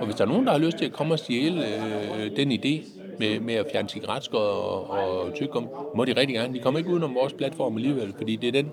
[0.00, 2.52] Og hvis der er nogen, der har lyst til at komme og stjæle øh, den
[2.52, 2.82] idé
[3.18, 6.54] med, med at fjerne cigaretskod og, og tykkegum, må de rigtig gerne.
[6.54, 8.72] De kommer ikke udenom vores platform alligevel, fordi det er den,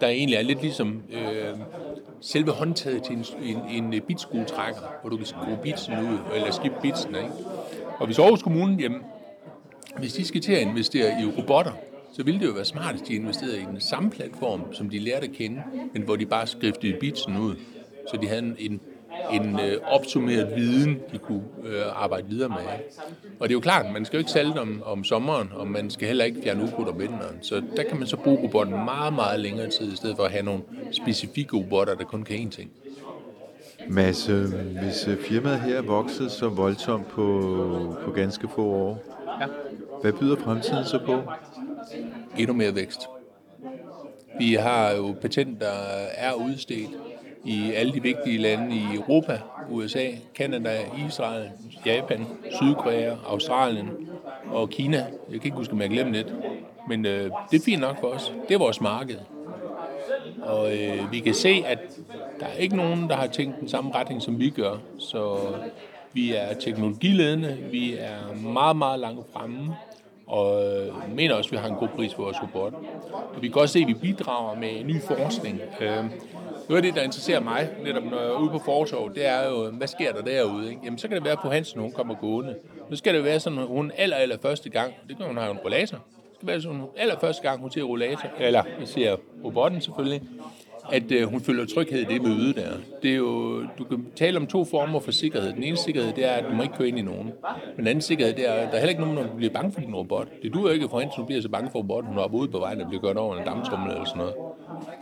[0.00, 1.58] der egentlig er lidt ligesom øh,
[2.20, 3.24] selve håndtaget til en,
[3.70, 7.30] en, en bitskuetrækker, hvor du kan skrue bitsen ud, eller skifte bitsen, ikke?
[7.98, 9.02] Og hvis Aarhus Kommune, jamen,
[9.98, 11.72] hvis de skal til at investere i robotter,
[12.12, 14.98] så ville det jo være smart, at de investerede i den samme platform, som de
[14.98, 17.54] lærte at kende, men hvor de bare skriftede bitsen ud,
[18.10, 18.80] så de havde en, en,
[19.32, 22.56] en øh, opsummeret viden, de kunne øh, arbejde videre med.
[23.40, 25.90] Og det er jo klart, man skal jo ikke sælge om, om sommeren, og man
[25.90, 27.38] skal heller ikke fjerne ukrudt om vinteren.
[27.42, 30.30] Så der kan man så bruge robotten meget, meget længere tid, i stedet for at
[30.30, 32.70] have nogle specifikke robotter, der kun kan én ting.
[33.88, 34.44] Mads, øh,
[34.82, 39.02] hvis øh, firmaet her er vokset så voldsomt på, på ganske få år,
[39.40, 39.46] ja
[40.00, 41.22] hvad byder fremtiden så på?
[42.38, 43.08] Endnu mere vækst.
[44.38, 45.72] Vi har jo patenter, der
[46.14, 46.90] er udstedt
[47.44, 50.78] i alle de vigtige lande i Europa, USA, Kanada,
[51.08, 51.50] Israel,
[51.86, 53.90] Japan, Sydkorea, Australien
[54.50, 54.96] og Kina.
[54.96, 56.34] Jeg kan ikke huske, om jeg glemte lidt.
[56.88, 58.32] Men øh, det er fint nok for os.
[58.48, 59.16] Det er vores marked.
[60.42, 61.78] Og øh, vi kan se, at
[62.40, 64.76] der er ikke nogen, der har tænkt den samme retning, som vi gør.
[64.98, 65.38] Så
[66.16, 69.76] vi er teknologiledende, vi er meget, meget langt fremme,
[70.26, 72.74] og øh, mener også, at vi har en god pris for vores robot.
[73.34, 75.60] Og vi kan også se, at vi bidrager med ny forskning.
[75.80, 76.04] Øh,
[76.68, 79.48] noget af det, der interesserer mig, netop når jeg er ude på forsorg, det er
[79.48, 80.68] jo, hvad sker der derude?
[80.68, 80.80] Ikke?
[80.84, 82.56] Jamen, så kan det være, at på Hansen, hun kommer gående.
[82.90, 85.50] Nu skal det være sådan, at hun aller, aller første gang, det kan hun have
[85.50, 89.16] en rollator, det skal være sådan, aller første gang, hun ser rollator, eller jeg ser
[89.44, 90.22] robotten selvfølgelig,
[90.92, 92.70] at øh, hun føler tryghed i det møde der.
[93.02, 95.52] Det er jo, du kan tale om to former for sikkerhed.
[95.52, 97.24] Den ene sikkerhed, det er, at du må ikke køre ind i nogen.
[97.24, 99.72] Men den anden sikkerhed, det er, at der er heller ikke nogen, der bliver bange
[99.72, 100.28] for din robot.
[100.42, 102.48] Det du er ikke for hende, du bliver så bange for robotten, hun er ude
[102.48, 104.34] på vejen og bliver kørt over en dammtrummel eller sådan noget.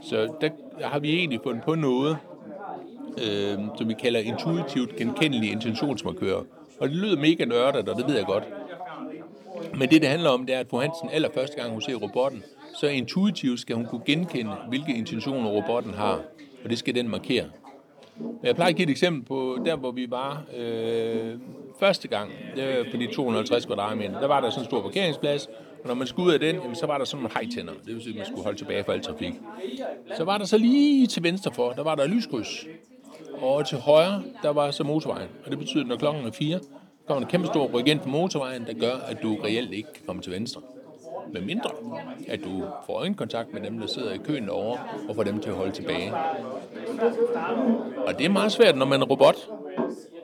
[0.02, 0.50] Så der
[0.86, 2.16] har vi egentlig fundet på noget,
[3.18, 6.42] øh, som vi kalder intuitivt genkendelige intentionsmarkører.
[6.80, 8.44] Og det lyder mega nørdet, og det ved jeg godt.
[9.78, 12.42] Men det, det handler om, det er, at fru Hansen allerførste gang, hun ser robotten,
[12.74, 16.20] så intuitivt skal hun kunne genkende, hvilke intentioner robotten har,
[16.64, 17.44] og det skal den markere.
[18.42, 21.34] Jeg plejer at give et eksempel på der, hvor vi var øh,
[21.80, 24.20] første gang, det var på de 250 kvadratmeter.
[24.20, 25.46] Der var der sådan en stor parkeringsplads,
[25.82, 27.72] og når man skulle ud af den, jamen, så var der sådan nogle hejtænder.
[27.86, 29.34] Det vil sige, at man skulle holde tilbage for al trafik.
[30.16, 32.66] Så var der så lige til venstre for, der var der lyskryds.
[33.40, 35.28] Og til højre, der var så motorvejen.
[35.44, 36.60] Og det betyder, at når klokken er fire,
[37.06, 40.02] kommer en kæmpe stor ryk ind på motorvejen, der gør, at du reelt ikke kan
[40.06, 40.60] komme til venstre.
[41.32, 41.70] Med mindre,
[42.28, 45.50] at du får øjenkontakt med dem, der sidder i køen over, og får dem til
[45.50, 46.12] at holde tilbage.
[48.06, 49.36] Og det er meget svært, når man er robot.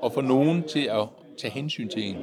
[0.05, 1.07] at få nogen til at
[1.39, 2.17] tage hensyn til en.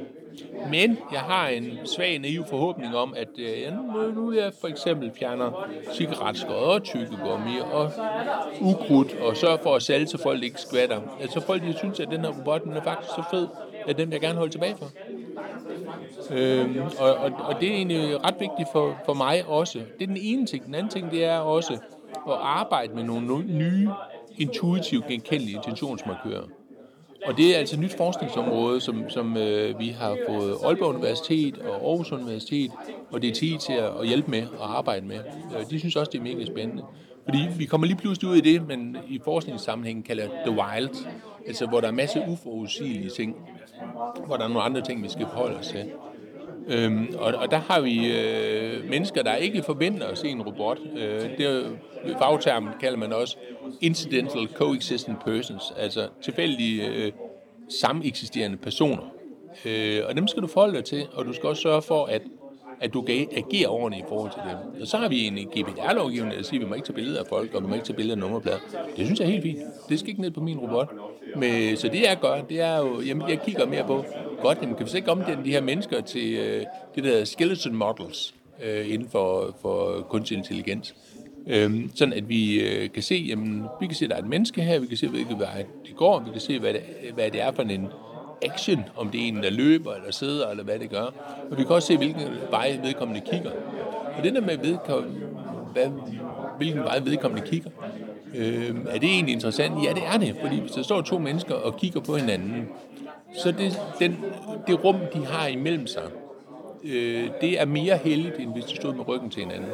[0.70, 5.12] Men jeg har en svag naiv forhåbning om, at øh, nu, nu jeg for eksempel
[5.18, 7.90] fjerner cigaretskodder, og tykkegummi og
[8.60, 11.00] ukrudt og sørger for at sælge, så folk ikke skvatter.
[11.20, 13.48] Altså folk de synes, at den her robot den er faktisk så fed,
[13.86, 14.86] at den vil jeg gerne holde tilbage for.
[16.30, 19.78] Øhm, og, og, og det er egentlig ret vigtigt for, for mig også.
[19.78, 20.66] Det er den ene ting.
[20.66, 21.72] Den anden ting, det er også
[22.28, 23.90] at arbejde med nogle nye,
[24.38, 26.42] intuitivt genkendelige intentionsmarkører.
[27.26, 31.58] Og det er altså et nyt forskningsområde, som, som øh, vi har fået Aalborg Universitet
[31.58, 32.70] og Aarhus Universitet
[33.10, 35.18] og DTI til at, at hjælpe med og arbejde med.
[35.58, 36.82] Øh, de synes også, det er mega spændende.
[37.24, 41.06] Fordi vi kommer lige pludselig ud i det, men i forskningssammenhængen kalder The Wild,
[41.46, 43.36] altså hvor der er masser af uforudsigelige ting,
[44.26, 45.92] hvor der er nogle andre ting, vi skal forholde os til.
[46.68, 50.78] Øhm, og, og der har vi øh, mennesker, der ikke forventer at se en robot.
[50.96, 51.78] Øh, det
[52.18, 53.36] fagtermen kalder man også
[53.80, 57.12] incidental coexistent persons, altså tilfældige øh,
[57.80, 59.02] sameksisterende personer.
[59.64, 62.22] Øh, og dem skal du forholde dig til, og du skal også sørge for, at,
[62.80, 64.80] at du kan agere ordentligt i forhold til dem.
[64.82, 67.26] Og så har vi en GDPR-lovgivning, der siger, at vi må ikke tage billeder af
[67.26, 68.58] folk, og vi må ikke tage billeder af nummerplader.
[68.96, 69.58] Det synes jeg er helt fint.
[69.88, 70.94] Det skal ikke ned på min robot.
[71.36, 74.04] Men, så det jeg gør, det er jo, jamen, jeg kigger mere på,
[74.42, 76.64] godt, jamen, kan vi så ikke omdanne de her mennesker til øh,
[76.94, 80.94] det der skeleton models øh, inden for, for kunstig intelligens?
[81.46, 84.28] Øhm, sådan at vi øh, kan se, jamen, vi kan se, at der er et
[84.28, 86.82] menneske her, vi kan se, hvilket vej det går, vi kan se, hvad det,
[87.14, 87.86] hvad det er for en
[88.42, 91.04] action, om det er en, der løber, eller sidder, eller hvad det gør.
[91.50, 93.50] Og vi kan også se, hvilken vej vedkommende kigger.
[94.16, 95.26] Og det der med, vedkommende,
[95.72, 95.86] hvad,
[96.56, 97.70] hvilken vej vedkommende kigger,
[98.34, 99.84] øh, er det egentlig interessant?
[99.84, 102.68] Ja, det er det, fordi hvis der står to mennesker og kigger på hinanden,
[103.34, 104.24] så det, den,
[104.66, 106.02] det rum, de har imellem sig,
[106.84, 109.70] øh, det er mere heldigt, end hvis de stod med ryggen til hinanden.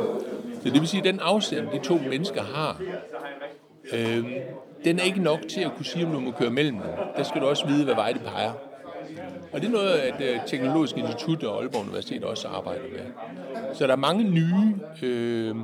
[0.62, 2.82] Så det vil sige, at den afstand, de to mennesker har,
[3.92, 4.24] øh,
[4.84, 6.90] den er ikke nok til at kunne sige, om du må køre mellem dem.
[7.16, 8.52] Der skal du også vide, hvad vej det peger.
[9.52, 13.00] Og det er noget, at øh, Teknologisk Institut og Aalborg Universitet også arbejder med.
[13.74, 15.56] Så der er mange nye øh,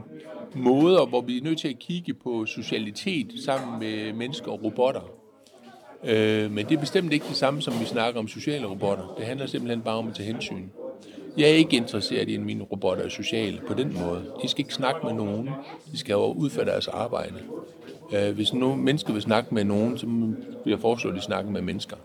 [0.54, 5.10] måder, hvor vi er nødt til at kigge på socialitet sammen med mennesker og robotter.
[6.04, 9.14] Øh, men det er bestemt ikke det samme, som vi snakker om sociale robotter.
[9.18, 10.64] Det handler simpelthen bare om at tage hensyn.
[11.36, 14.24] Jeg er ikke interesseret i, at mine robotter er sociale på den måde.
[14.42, 15.50] De skal ikke snakke med nogen.
[15.92, 17.34] De skal jo udføre deres arbejde.
[18.14, 21.50] Øh, hvis nu mennesker vil snakke med nogen, så vil jeg foreslå, at de snakker
[21.50, 21.96] med mennesker,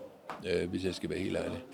[0.46, 1.64] øh, hvis jeg skal være helt ærlig.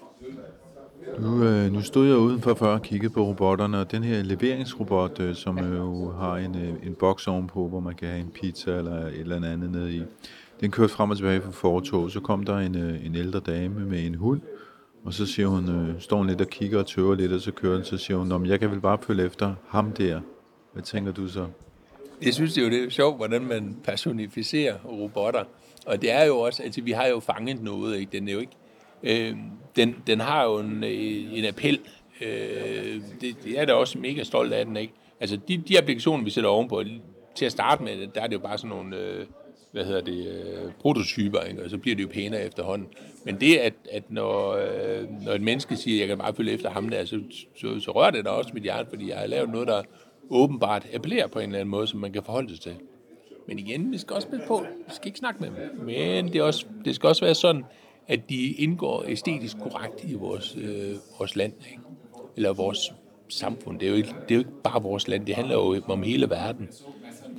[1.19, 5.21] Nu, øh, nu stod jeg udenfor før og kiggede på robotterne, og den her leveringsrobot,
[5.21, 8.31] øh, som øh, jo har en, øh, en boks ovenpå, hvor man kan have en
[8.31, 10.03] pizza eller et eller andet nede i,
[10.61, 12.11] den kørte frem og tilbage fra fortog.
[12.11, 14.41] Så kom der en, øh, en ældre dame med en hund,
[15.05, 17.53] og så siger hun, øh, står hun lidt og kigger og tøver lidt, og så
[17.53, 20.21] kører den, så siger hun, Nå, jeg kan vel bare følge efter ham der.
[20.73, 21.47] Hvad tænker du så?
[22.25, 25.45] Jeg synes det er jo det er sjovt, hvordan man personificerer robotter.
[25.87, 28.13] Og det er jo også, altså vi har jo fanget noget, ikke?
[28.13, 28.53] Den er jo ikke,
[29.03, 29.37] øh,
[29.77, 31.81] den, den har jo en, øh, en appel.
[32.21, 34.93] Øh, det, det er da også mega stolt af den, ikke?
[35.21, 36.83] Altså de, de applikationer, vi sætter ovenpå,
[37.35, 39.27] til at starte med, der er det jo bare sådan nogle, øh,
[39.73, 41.65] hvad hedder det, øh, prototyper, ikke?
[41.65, 42.89] og så bliver det jo pænere efterhånden.
[43.25, 46.71] Men det, at, at når, øh, når et menneske siger, jeg kan bare følge efter
[46.71, 47.21] ham der, så,
[47.61, 49.83] så, så rører det da også mit hjerte, fordi jeg har lavet noget, der
[50.31, 52.77] åbenbart appellerer på en eller anden måde, som man kan forholde sig til.
[53.49, 54.65] Men igen, vi skal også spille på.
[54.87, 55.85] Vi skal ikke snakke med dem.
[55.85, 57.65] Men det, er også, det skal også være sådan,
[58.09, 61.53] at de indgår æstetisk korrekt i vores, øh, vores land.
[61.71, 61.83] Ikke?
[62.37, 62.93] Eller vores
[63.29, 63.79] samfund.
[63.79, 65.27] Det er, jo ikke, det er jo ikke bare vores land.
[65.27, 66.69] Det handler jo om hele verden.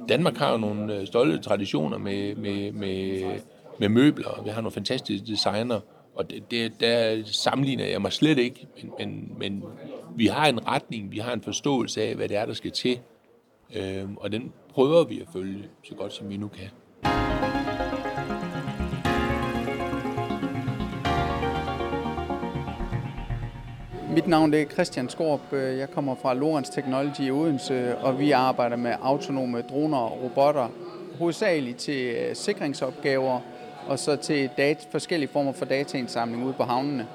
[0.10, 3.24] Danmark har jo nogle øh, stolte traditioner med, med, med,
[3.80, 4.41] med møbler.
[4.43, 5.80] Vi har nogle fantastiske designer.
[6.15, 8.67] Og det, det, der sammenligner jeg mig slet ikke.
[8.82, 9.63] Men, men, men
[10.15, 12.99] vi har en retning, vi har en forståelse af, hvad det er, der skal til.
[13.76, 16.69] øh, og den prøver vi at følge så godt, som vi nu kan.
[24.13, 25.41] Mit navn er Christian Skorp.
[25.52, 30.69] Jeg kommer fra Lorentz Technology i Odense, og vi arbejder med autonome droner og robotter,
[31.17, 33.39] hovedsageligt til øh, sikringsopgaver
[33.88, 37.08] og så til data, forskellige former for dataindsamling ude på havnene.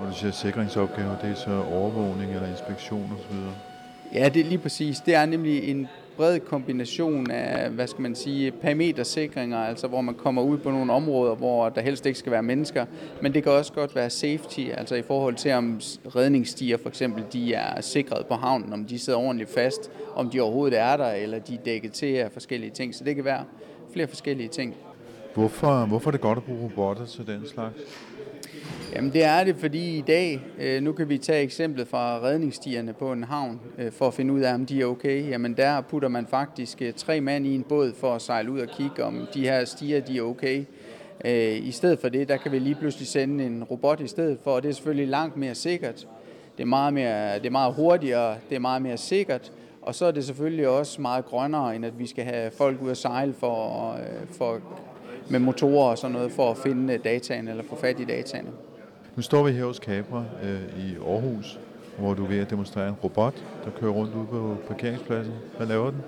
[0.00, 3.36] Og du siger sikringsopgaver, det er så overvågning eller inspektion osv.?
[4.14, 5.00] Ja, det er lige præcis.
[5.00, 10.14] Det er nemlig en bred kombination af, hvad skal man sige, parametersikringer, altså hvor man
[10.14, 12.86] kommer ud på nogle områder, hvor der helst ikke skal være mennesker,
[13.22, 15.80] men det kan også godt være safety, altså i forhold til om
[16.16, 20.40] redningsstiger for eksempel, de er sikret på havnen, om de sidder ordentligt fast, om de
[20.40, 23.44] overhovedet er der, eller de er dækket til af forskellige ting, så det kan være
[23.92, 24.74] flere forskellige ting.
[25.34, 27.74] Hvorfor, hvorfor er det godt at bruge robotter til den slags?
[28.94, 32.92] Jamen det er det, fordi i dag, øh, nu kan vi tage eksemplet fra redningsstierne
[32.92, 35.28] på en havn, øh, for at finde ud af, om de er okay.
[35.28, 38.60] Jamen der putter man faktisk øh, tre mand i en båd for at sejle ud
[38.60, 40.64] og kigge, om de her stier de er okay.
[41.62, 44.50] I stedet for det, der kan vi lige pludselig sende en robot i stedet for,
[44.50, 46.08] og det er selvfølgelig langt mere sikkert.
[46.56, 49.52] Det er meget, mere, det er meget hurtigere, det er meget mere sikkert,
[49.82, 52.90] og så er det selvfølgelig også meget grønnere, end at vi skal have folk ud
[52.90, 53.96] at sejle for,
[54.30, 54.60] for,
[55.30, 58.50] med motorer og sådan noget, for at finde dataen eller få fat i dataene.
[59.16, 61.60] Nu står vi her hos Capra øh, i Aarhus,
[61.98, 65.34] hvor du er ved at demonstrere en robot, der kører rundt ude på parkeringspladsen.
[65.56, 66.00] Hvad laver den?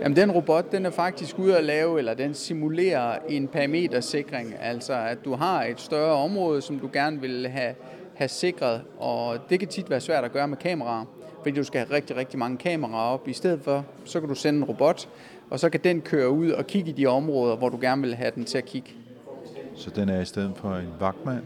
[0.00, 4.54] Jamen, den robot, den er faktisk ude at lave, eller den simulerer en parametersikring.
[4.60, 7.74] Altså, at du har et større område, som du gerne vil have,
[8.14, 11.04] have sikret, og det kan tit være svært at gøre med kameraer,
[11.42, 13.28] fordi du skal have rigtig, rigtig mange kameraer op.
[13.28, 15.08] I stedet for, så kan du sende en robot,
[15.54, 18.14] og så kan den køre ud og kigge i de områder, hvor du gerne vil
[18.14, 18.90] have den til at kigge.
[19.74, 21.42] Så den er i stedet for en vagtmand?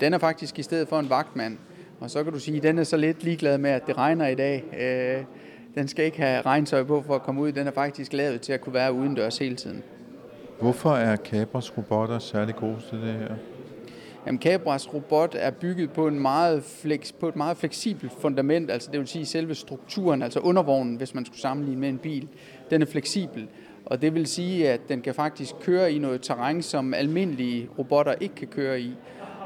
[0.00, 1.58] Den er faktisk i stedet for en vagtmand.
[2.00, 4.26] Og så kan du sige, at den er så lidt ligeglad med, at det regner
[4.26, 4.64] i dag.
[4.80, 5.24] Øh,
[5.74, 7.52] den skal ikke have regntøj på for at komme ud.
[7.52, 9.82] Den er faktisk lavet til at kunne være udendørs hele tiden.
[10.60, 13.34] Hvorfor er Cabras robotter særlig gode til det her?
[14.26, 18.90] Jamen, Cabras robot er bygget på, en meget flex, på et meget fleksibelt fundament, altså
[18.90, 22.28] det vil sige selve strukturen, altså undervognen, hvis man skulle sammenligne med en bil,
[22.70, 23.48] den er fleksibel.
[23.86, 28.14] Og det vil sige, at den kan faktisk køre i noget terræn, som almindelige robotter
[28.20, 28.94] ikke kan køre i.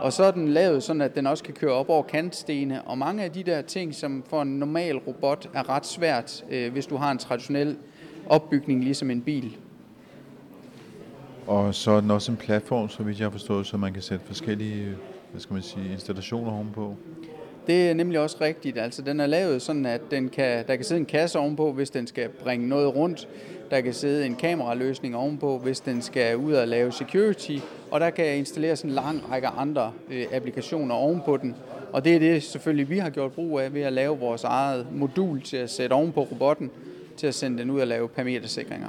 [0.01, 2.99] Og så er den lavet sådan, at den også kan køre op over kantstene, og
[2.99, 6.87] mange af de der ting, som for en normal robot er ret svært, øh, hvis
[6.87, 7.77] du har en traditionel
[8.27, 9.57] opbygning, ligesom en bil.
[11.47, 14.03] Og så er den også en platform, så vidt jeg har forstået, så man kan
[14.03, 14.97] sætte forskellige
[15.35, 16.97] hvad skal man sige, installationer ovenpå.
[17.67, 18.79] Det er nemlig også rigtigt.
[18.79, 21.91] Altså, den er lavet sådan, at den kan, der kan sidde en kasse ovenpå, hvis
[21.91, 23.29] den skal bringe noget rundt.
[23.71, 27.59] Der kan sidde en kameraløsning ovenpå, hvis den skal ud og lave security.
[27.91, 31.55] Og der kan installeres en lang række andre øh, applikationer ovenpå den.
[31.93, 34.87] Og det er det selvfølgelig, vi har gjort brug af ved at lave vores eget
[34.93, 36.71] modul til at sætte ovenpå robotten,
[37.17, 38.89] til at sende den ud og lave parametersikringer.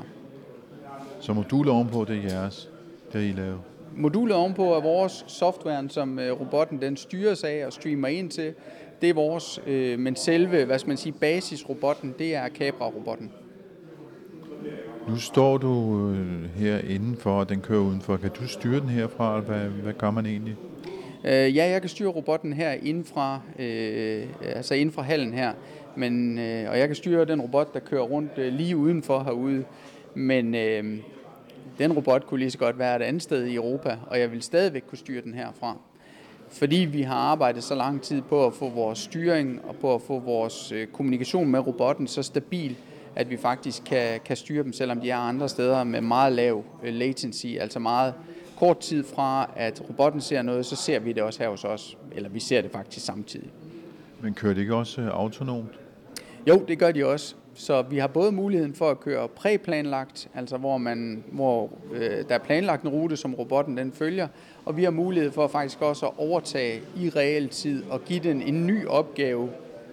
[1.20, 2.70] Så moduler ovenpå, det er jeres,
[3.14, 3.58] det I laver?
[3.98, 8.54] Modulet ovenpå er vores software, som øh, robotten den styres af og streamer ind til.
[9.02, 13.32] Det er vores, øh, men selve, hvad skal man sige, basisrobotten, det er Capra-robotten.
[15.10, 18.18] Nu står du øh, her indenfor, og den kører udenfor.
[18.18, 19.40] Kan du styre den herfra?
[19.40, 20.56] Hvad, hvad gør man egentlig?
[21.24, 25.54] Øh, ja, jeg kan styre robotten her indenfra, øh, altså inden fra hallen her.
[25.96, 29.64] Men, øh, og jeg kan styre den robot, der kører rundt øh, lige udenfor herude.
[30.16, 30.84] Men øh,
[31.80, 34.42] den robot kunne lige så godt være et andet sted i Europa, og jeg vil
[34.42, 35.78] stadigvæk kunne styre den herfra.
[36.50, 40.02] Fordi vi har arbejdet så lang tid på at få vores styring og på at
[40.02, 42.76] få vores øh, kommunikation med robotten så stabil,
[43.16, 46.64] at vi faktisk kan, kan styre dem, selvom de er andre steder med meget lav
[46.84, 48.14] øh, latency, altså meget
[48.60, 51.98] kort tid fra, at robotten ser noget, så ser vi det også her hos os,
[52.12, 53.50] eller vi ser det faktisk samtidig.
[54.22, 55.80] Men kører det ikke også autonomt?
[56.48, 57.36] Jo, det gør de også.
[57.58, 62.36] Så vi har både muligheden for at køre præplanlagt, altså hvor, man, hvor øh, der
[62.36, 64.28] er planlagt en rute, som robotten den følger,
[64.66, 68.68] og vi har mulighed for faktisk også at overtage i realtid og give den en
[68.68, 69.50] ny opgave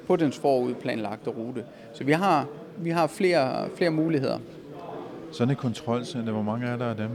[0.07, 1.65] på dens forudplanlagte rute.
[1.93, 2.47] Så vi har,
[2.79, 4.39] vi har flere, flere muligheder.
[5.33, 7.11] Sådan et kontrolcenter, hvor mange er der af dem?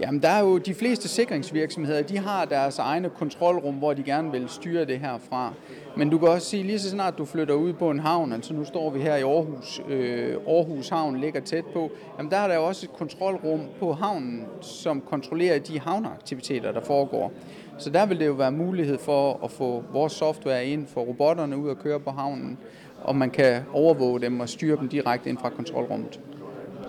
[0.00, 4.32] Jamen, der er jo de fleste sikringsvirksomheder, de har deres egne kontrolrum, hvor de gerne
[4.32, 5.52] vil styre det her fra.
[5.96, 8.54] Men du kan også sige, lige så snart du flytter ud på en havn, altså
[8.54, 12.48] nu står vi her i Aarhus, øh, Aarhus Havn ligger tæt på, jamen der er
[12.48, 17.32] der jo også et kontrolrum på havnen, som kontrollerer de havneaktiviteter, der foregår.
[17.78, 21.56] Så der vil det jo være mulighed for at få vores software ind, for robotterne
[21.56, 22.58] ud at køre på havnen,
[23.02, 26.20] og man kan overvåge dem og styre dem direkte ind fra kontrolrummet.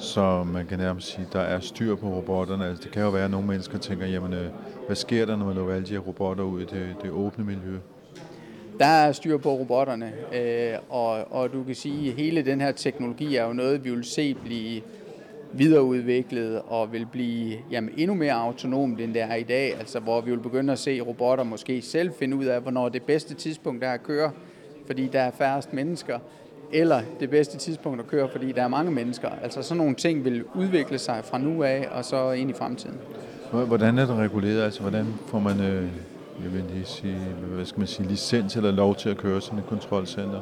[0.01, 2.65] Så man kan nærmest sige, at der er styr på robotterne.
[2.65, 4.45] Altså, det kan jo være, at nogle mennesker tænker, jamen, øh,
[4.85, 7.43] hvad sker der, når man lukker alle de her robotter ud i det, det åbne
[7.45, 7.77] miljø?
[8.79, 12.71] Der er styr på robotterne, øh, og, og du kan sige, at hele den her
[12.71, 14.81] teknologi er jo noget, vi vil se blive
[15.53, 19.75] videreudviklet og vil blive jamen, endnu mere autonomt, end det er i dag.
[19.79, 23.03] Altså hvor vi vil begynde at se robotter måske selv finde ud af, hvornår det
[23.03, 24.31] bedste tidspunkt er at køre,
[24.85, 26.19] fordi der er færrest mennesker,
[26.73, 29.29] eller det bedste tidspunkt at køre, fordi der er mange mennesker.
[29.43, 32.97] Altså sådan nogle ting vil udvikle sig fra nu af og så ind i fremtiden.
[33.51, 34.61] Hvordan er det reguleret?
[34.61, 35.83] Altså hvordan får man, øh,
[36.43, 37.17] jeg vil lige sige,
[37.55, 40.41] hvad skal man sige, licens eller lov til at køre sådan et kontrolcenter?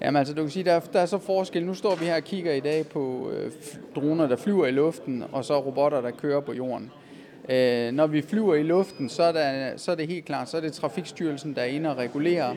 [0.00, 1.66] Jamen altså, du kan sige, der er, der er så forskel.
[1.66, 3.50] Nu står vi her og kigger i dag på øh,
[3.94, 6.84] droner, der flyver i luften, og så robotter, der kører på jorden.
[6.84, 7.03] Øh,
[7.48, 10.56] Øh, når vi flyver i luften, så er, der, så er det helt klart, så
[10.56, 12.54] er det Trafikstyrelsen, der er inde og regulerer,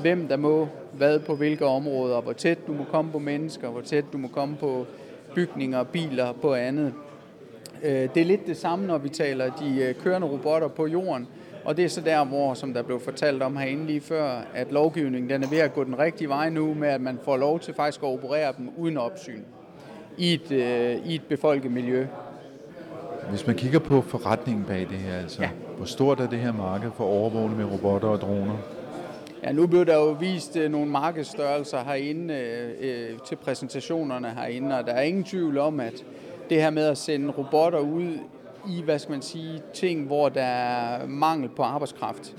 [0.00, 3.80] hvem der må hvad på hvilke områder, hvor tæt du må komme på mennesker, hvor
[3.80, 4.86] tæt du må komme på
[5.34, 6.92] bygninger, biler, på andet.
[7.82, 11.26] Øh, det er lidt det samme, når vi taler de øh, kørende robotter på jorden,
[11.64, 14.72] og det er så der, hvor, som der blev fortalt om herinde lige før, at
[14.72, 17.60] lovgivningen den er ved at gå den rigtige vej nu, med at man får lov
[17.60, 19.40] til faktisk at operere dem uden opsyn
[20.18, 22.06] i et, øh, i et befolket miljø.
[23.30, 25.50] Hvis man kigger på forretningen bag det her, altså, ja.
[25.76, 28.56] hvor stort er det her marked for overvågning med robotter og droner?
[29.42, 34.78] Ja, nu blev der jo vist øh, nogle markedsstørrelser herinde øh, øh, til præsentationerne herinde,
[34.78, 36.04] og der er ingen tvivl om, at
[36.50, 38.18] det her med at sende robotter ud
[38.68, 42.34] i, hvad skal man sige, ting, hvor der er mangel på arbejdskraft,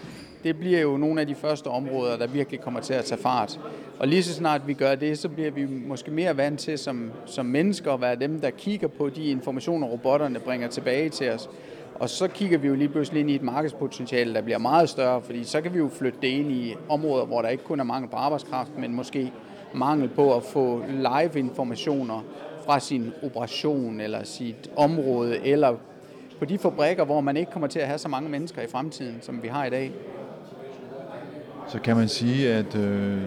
[0.48, 3.60] det bliver jo nogle af de første områder, der virkelig kommer til at tage fart.
[4.00, 7.12] Og lige så snart vi gør det, så bliver vi måske mere vant til som,
[7.26, 11.50] som mennesker at være dem, der kigger på de informationer, robotterne bringer tilbage til os.
[11.96, 15.22] Og så kigger vi jo lige pludselig ind i et markedspotentiale, der bliver meget større,
[15.22, 17.84] fordi så kan vi jo flytte det ind i områder, hvor der ikke kun er
[17.84, 19.32] mangel på arbejdskraft, men måske
[19.74, 22.24] mangel på at få live informationer
[22.66, 25.76] fra sin operation eller sit område, eller
[26.40, 29.18] på de fabrikker, hvor man ikke kommer til at have så mange mennesker i fremtiden,
[29.22, 29.92] som vi har i dag.
[31.70, 33.22] Så kan man sige, at øh,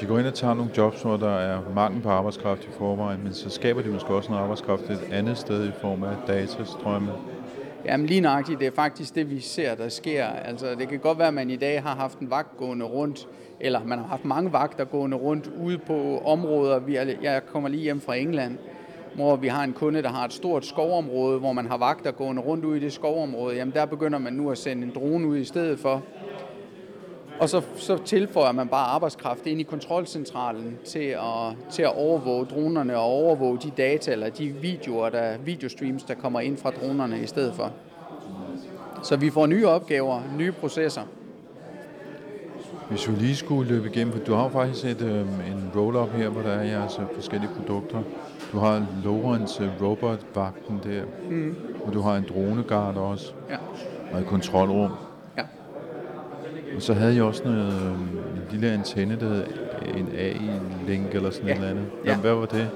[0.00, 3.22] de går ind og tager nogle jobs, hvor der er mangel på arbejdskraft i forvejen,
[3.22, 7.12] men så skaber de måske også noget arbejdskraft et andet sted i form af datastrømme.
[7.84, 10.26] Jamen lige nøjagtigt, det er faktisk det, vi ser, der sker.
[10.26, 13.28] Altså, det kan godt være, at man i dag har haft en vagt gående rundt,
[13.60, 16.78] eller man har haft mange vagter gående rundt ude på områder.
[16.78, 18.58] Vi er, jeg kommer lige hjem fra England,
[19.14, 22.42] hvor vi har en kunde, der har et stort skovområde, hvor man har vagter gående
[22.42, 23.56] rundt ude i det skovområde.
[23.56, 26.02] Jamen der begynder man nu at sende en drone ud i stedet for,
[27.40, 32.46] og så, så tilføjer man bare arbejdskraft ind i kontrolcentralen til at, til at overvåge
[32.46, 37.22] dronerne og overvåge de data eller de videoer, der, videostreams, der kommer ind fra dronerne
[37.22, 37.72] i stedet for.
[39.02, 41.02] Så vi får nye opgaver, nye processer.
[42.90, 46.28] Hvis vi lige skulle løbe igennem, for du har faktisk et, øh, en roll-up her,
[46.28, 48.02] hvor der er jeres forskellige produkter.
[48.52, 51.56] Du har Lorentz øh, Robot-vagten der, mm.
[51.86, 53.56] og du har en droneguard også, ja.
[54.12, 54.90] og et kontrolrum.
[56.76, 59.44] Og så havde jeg også noget, øh, en lille antenne, der hed
[59.96, 61.54] en AI-link eller sådan ja.
[61.54, 61.84] noget andet.
[62.04, 62.20] Jamen, ja.
[62.20, 62.70] Hvad var det?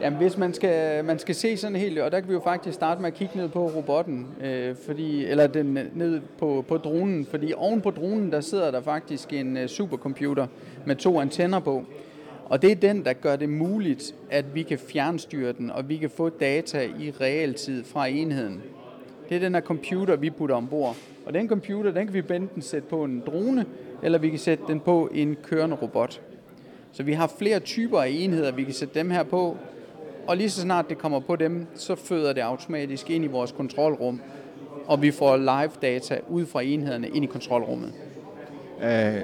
[0.00, 2.74] Jamen, hvis man skal, man skal se sådan helt, og der kan vi jo faktisk
[2.74, 7.26] starte med at kigge ned på robotten, øh, fordi, eller den, ned på, på dronen,
[7.26, 10.46] fordi oven på dronen, der sidder der faktisk en uh, supercomputer
[10.86, 11.84] med to antenner på.
[12.44, 15.96] Og det er den, der gør det muligt, at vi kan fjernstyre den, og vi
[15.96, 18.62] kan få data i realtid fra enheden.
[19.30, 20.96] Det er den her computer, vi putter ombord.
[21.26, 23.66] Og den computer, den kan vi enten sætte på en drone,
[24.02, 26.20] eller vi kan sætte den på en kørende robot.
[26.92, 29.56] Så vi har flere typer af enheder, vi kan sætte dem her på,
[30.26, 33.52] og lige så snart det kommer på dem, så føder det automatisk ind i vores
[33.52, 34.20] kontrolrum,
[34.86, 37.92] og vi får live data ud fra enhederne ind i kontrolrummet.
[38.80, 39.22] Er,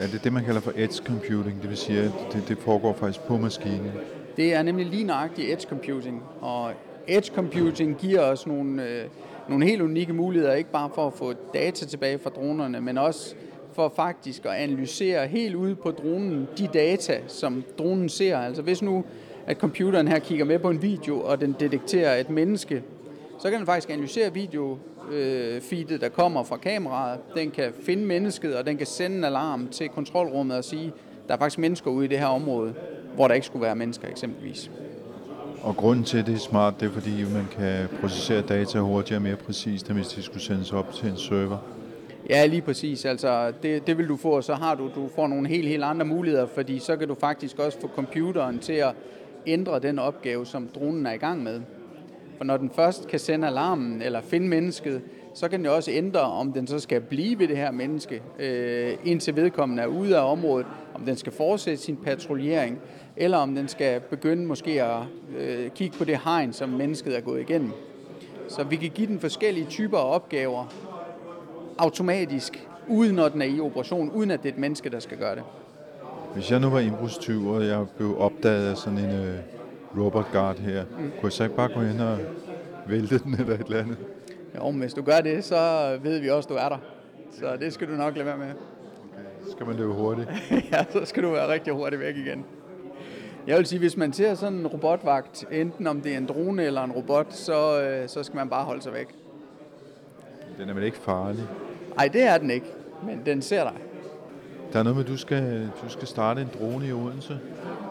[0.00, 1.62] er det det, man kalder for edge computing?
[1.62, 3.92] Det vil sige, at det, det foregår faktisk på maskinen?
[4.36, 6.72] Det er nemlig lige nøjagtigt edge computing, og
[7.08, 9.04] edge computing giver os nogle, øh,
[9.50, 13.34] nogle helt unikke muligheder, ikke bare for at få data tilbage fra dronerne, men også
[13.72, 18.38] for faktisk at analysere helt ude på dronen de data, som dronen ser.
[18.38, 19.04] Altså hvis nu,
[19.46, 22.82] at computeren her kigger med på en video, og den detekterer et menneske,
[23.38, 24.78] så kan den faktisk analysere video
[25.60, 27.20] feedet, der kommer fra kameraet.
[27.36, 30.92] Den kan finde mennesket, og den kan sende en alarm til kontrolrummet og sige,
[31.28, 32.74] der er faktisk mennesker ude i det her område,
[33.14, 34.70] hvor der ikke skulle være mennesker eksempelvis.
[35.62, 39.18] Og grunden til, at det er smart, det er fordi, man kan processere data hurtigere
[39.18, 41.58] og mere præcist, end hvis det skulle sendes op til en server.
[42.30, 43.04] Ja, lige præcis.
[43.04, 45.84] Altså, det, det vil du få, og så har du, du får nogle helt, helt
[45.84, 48.94] andre muligheder, fordi så kan du faktisk også få computeren til at
[49.46, 51.60] ændre den opgave, som dronen er i gang med.
[52.36, 55.02] For når den først kan sende alarmen eller finde mennesket,
[55.34, 58.22] så kan den jo også ændre, om den så skal blive ved det her menneske,
[58.38, 62.78] øh, indtil vedkommende er ude af området, om den skal fortsætte sin patruljering,
[63.20, 65.02] eller om den skal begynde måske at
[65.38, 67.72] øh, kigge på det hegn, som mennesket er gået igennem.
[68.48, 70.66] Så vi kan give den forskellige typer af opgaver
[71.78, 75.18] automatisk, uden at den er i operation, uden at det er et menneske, der skal
[75.18, 75.42] gøre det.
[76.34, 79.36] Hvis jeg nu var indbrudstyv, og jeg blev opdaget af sådan en øh,
[79.98, 80.96] robot guard her, mm.
[80.96, 82.18] kunne jeg så ikke bare gå ind og
[82.86, 83.96] vælte den eller et eller andet?
[84.56, 85.58] Jo, men hvis du gør det, så
[86.02, 86.78] ved vi også, at du er der.
[87.32, 88.46] Så det skal du nok lade være med.
[88.46, 89.44] Okay.
[89.44, 90.28] Så skal man løbe hurtigt.
[90.72, 92.44] ja, så skal du være rigtig hurtigt væk igen.
[93.46, 96.62] Jeg vil sige, hvis man ser sådan en robotvagt, enten om det er en drone
[96.62, 99.14] eller en robot, så, øh, så skal man bare holde sig væk.
[100.58, 101.44] Den er vel ikke farlig?
[101.96, 102.66] Nej, det er den ikke,
[103.06, 103.72] men den ser dig.
[104.72, 107.38] Der er noget med, at du skal, du skal starte en drone i Odense.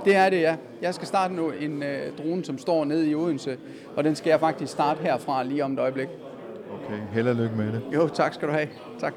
[0.05, 0.55] Det er det, ja.
[0.81, 3.57] Jeg skal starte nu en øh, drone, som står nede i Odense,
[3.95, 6.07] og den skal jeg faktisk starte herfra lige om et øjeblik.
[6.73, 7.81] Okay, held og lykke med det.
[7.93, 8.67] Jo, tak skal du have.
[8.99, 9.13] Tak.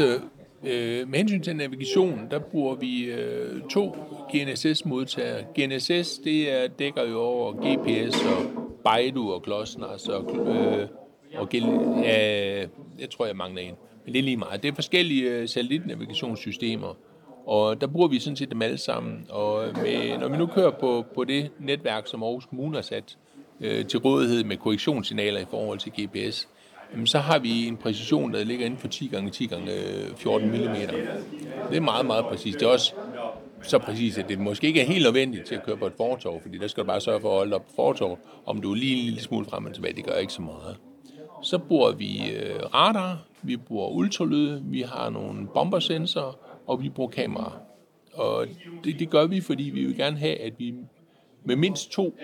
[0.00, 0.20] Altså,
[0.64, 3.96] øh, med hensyn til navigation, der bruger vi øh, to
[4.32, 5.44] GNSS-modtagere.
[5.54, 10.88] GNSS, det er, dækker jo over GPS og Baidu og GLONASS og, øh,
[11.34, 12.66] og ja,
[12.98, 13.74] jeg tror, jeg mangler en.
[14.04, 14.62] Men det er lige meget.
[14.62, 16.94] Det er forskellige øh, satellitnavigationssystemer,
[17.46, 19.26] og der bruger vi sådan set dem alle sammen.
[19.28, 22.82] Og øh, med, når vi nu kører på, på det netværk, som Aarhus Kommune har
[22.82, 23.18] sat
[23.60, 26.48] øh, til rådighed med korrektionssignaler i forhold til GPS,
[26.94, 30.16] jamen, så har vi en præcision, der ligger inden for 10 gange 10 gange øh,
[30.16, 30.56] 14 mm.
[31.68, 32.60] Det er meget, meget præcist.
[32.60, 32.94] Det er også
[33.62, 36.42] så præcist, at det måske ikke er helt nødvendigt til at køre på et fortov,
[36.42, 38.18] fordi der skal du bare sørge for at holde op på fortov.
[38.46, 40.76] Om du er lige en lille smule frem og tilbage, det gør ikke så meget.
[41.42, 47.10] Så bruger vi øh, radar, vi bruger ultralyd, vi har nogle bombersensorer, og vi bruger
[47.10, 47.60] kameraer.
[48.12, 48.46] Og
[48.84, 50.74] det, det gør vi, fordi vi vil gerne have, at vi
[51.44, 52.18] med mindst to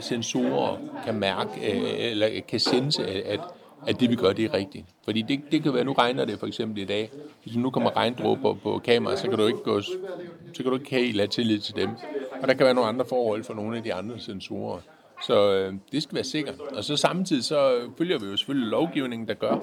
[0.00, 3.40] sensorer kan mærke, øh, eller kan sense, at,
[3.86, 4.84] at det vi gør, det er rigtigt.
[5.04, 7.10] Fordi det, det kan være, nu regner det for eksempel i dag.
[7.42, 9.92] Hvis nu kommer regndråber på kameraet, så kan du ikke gå, så
[10.56, 11.88] kan du ikke helt have tillid til dem.
[12.42, 14.80] Og der kan være nogle andre forhold for nogle af de andre sensorer.
[15.26, 16.54] Så øh, det skal være sikkert.
[16.60, 19.58] Og så samtidig så følger vi jo selvfølgelig lovgivningen, der gør,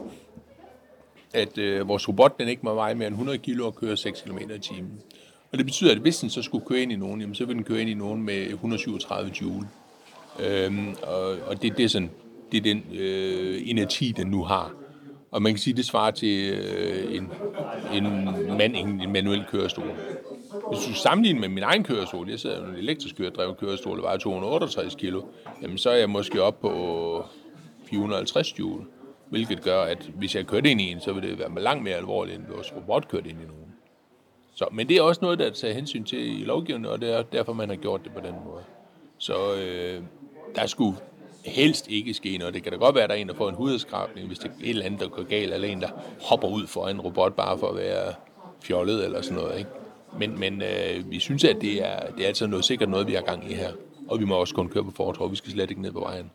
[1.33, 4.21] at øh, vores robot den ikke må veje mere end 100 kg og køre 6
[4.21, 5.01] km i timen.
[5.51, 7.55] Og det betyder, at hvis den så skulle køre ind i nogen, jamen, så vil
[7.55, 9.67] den køre ind i nogen med 137 joule.
[10.39, 12.11] Øhm, og, og det, det er sådan,
[12.51, 14.73] det er den øh, energi, den nu har.
[15.31, 17.31] Og man kan sige, at det svarer til øh, en,
[17.93, 19.91] en mand i en manuel kørestol.
[20.69, 24.03] Hvis du sammenligner med min egen kørestol, jeg sidder i en elektrisk køredrevet kørestol, der
[24.03, 25.15] vejer 268 kg,
[25.61, 27.25] jamen så er jeg måske op på
[27.85, 28.85] 450 joule,
[29.29, 31.95] hvilket gør, at hvis jeg kørte ind i en, så vil det være langt mere
[31.95, 33.73] alvorligt, end hvis robot kørte ind i nogen.
[34.53, 37.13] Så, men det er også noget, der er taget hensyn til i lovgivningen, og det
[37.13, 38.63] er derfor, man har gjort det på den måde.
[39.17, 40.01] Så øh,
[40.55, 40.97] der skulle
[41.45, 42.53] helst ikke ske noget.
[42.53, 44.47] Det kan da godt være, at der er en, der får en hudskrabning, hvis det
[44.47, 45.89] er et eller andet, der går galt, eller en, der
[46.21, 48.13] hopper ud for en robot bare for at være
[48.63, 49.57] fjollet eller sådan noget.
[49.57, 49.69] Ikke?
[50.19, 53.13] Men, men øh, vi synes, at det er, det er altså noget sikkert noget, vi
[53.13, 53.71] har gang i her.
[54.07, 55.31] Og vi må også kun køre på fortov.
[55.31, 56.31] Vi skal slet ikke ned på vejen.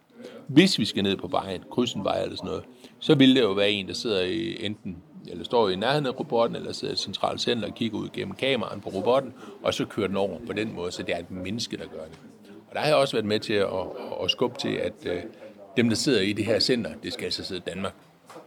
[0.47, 2.65] Hvis vi skal ned på vejen, krydsen vej eller sådan noget,
[2.99, 4.97] så vil det jo være en, der sidder i enten
[5.29, 8.09] eller står i nærheden af robotten, eller sidder i et centralt center og kigger ud
[8.13, 11.19] gennem kameraen på robotten, og så kører den over på den måde, så det er
[11.19, 12.19] et menneske, der gør det.
[12.69, 15.23] Og der har jeg også været med til at, at, at skubbe til, at øh,
[15.77, 17.95] dem, der sidder i det her center, det skal altså sidde i Danmark.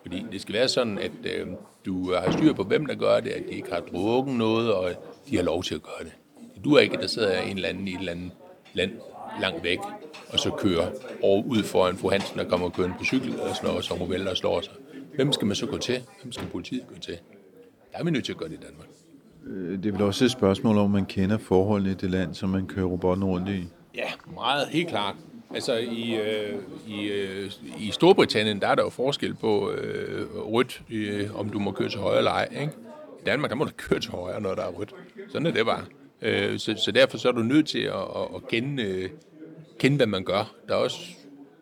[0.01, 1.47] Fordi det skal være sådan, at øh,
[1.85, 4.91] du har styr på, hvem der gør det, at de ikke har drukket noget, og
[5.29, 6.11] de har lov til at gøre det.
[6.63, 8.31] Du er ikke, der sidder en eller anden i et eller andet
[8.73, 8.91] land
[9.41, 9.79] langt væk,
[10.29, 10.91] og så kører
[11.21, 13.83] over ud foran fru Hansen, der kommer og kører på cykel, eller sådan noget, og
[13.83, 14.73] så hun vælter og slår sig.
[15.15, 16.01] Hvem skal man så gå til?
[16.21, 17.17] Hvem skal politiet gå til?
[17.91, 18.87] Der er vi nødt til at gøre det i Danmark.
[19.47, 22.49] Øh, det er vel også et spørgsmål om, man kender forholdene i det land, som
[22.49, 23.67] man kører robotten rundt i.
[23.95, 25.15] Ja, meget, helt klart.
[25.53, 30.81] Altså i, øh, i, øh, i Storbritannien, der er der jo forskel på øh, rødt,
[30.91, 32.47] øh, om du må køre til højre eller ej.
[32.61, 32.73] Ikke?
[33.21, 34.95] I Danmark, der må du køre til højre, når der er rødt.
[35.29, 35.85] Sådan er det bare.
[36.21, 39.09] Øh, så, så derfor så er du nødt til at, at, at kende, øh,
[39.79, 40.53] kende, hvad man gør.
[40.67, 40.99] Der er også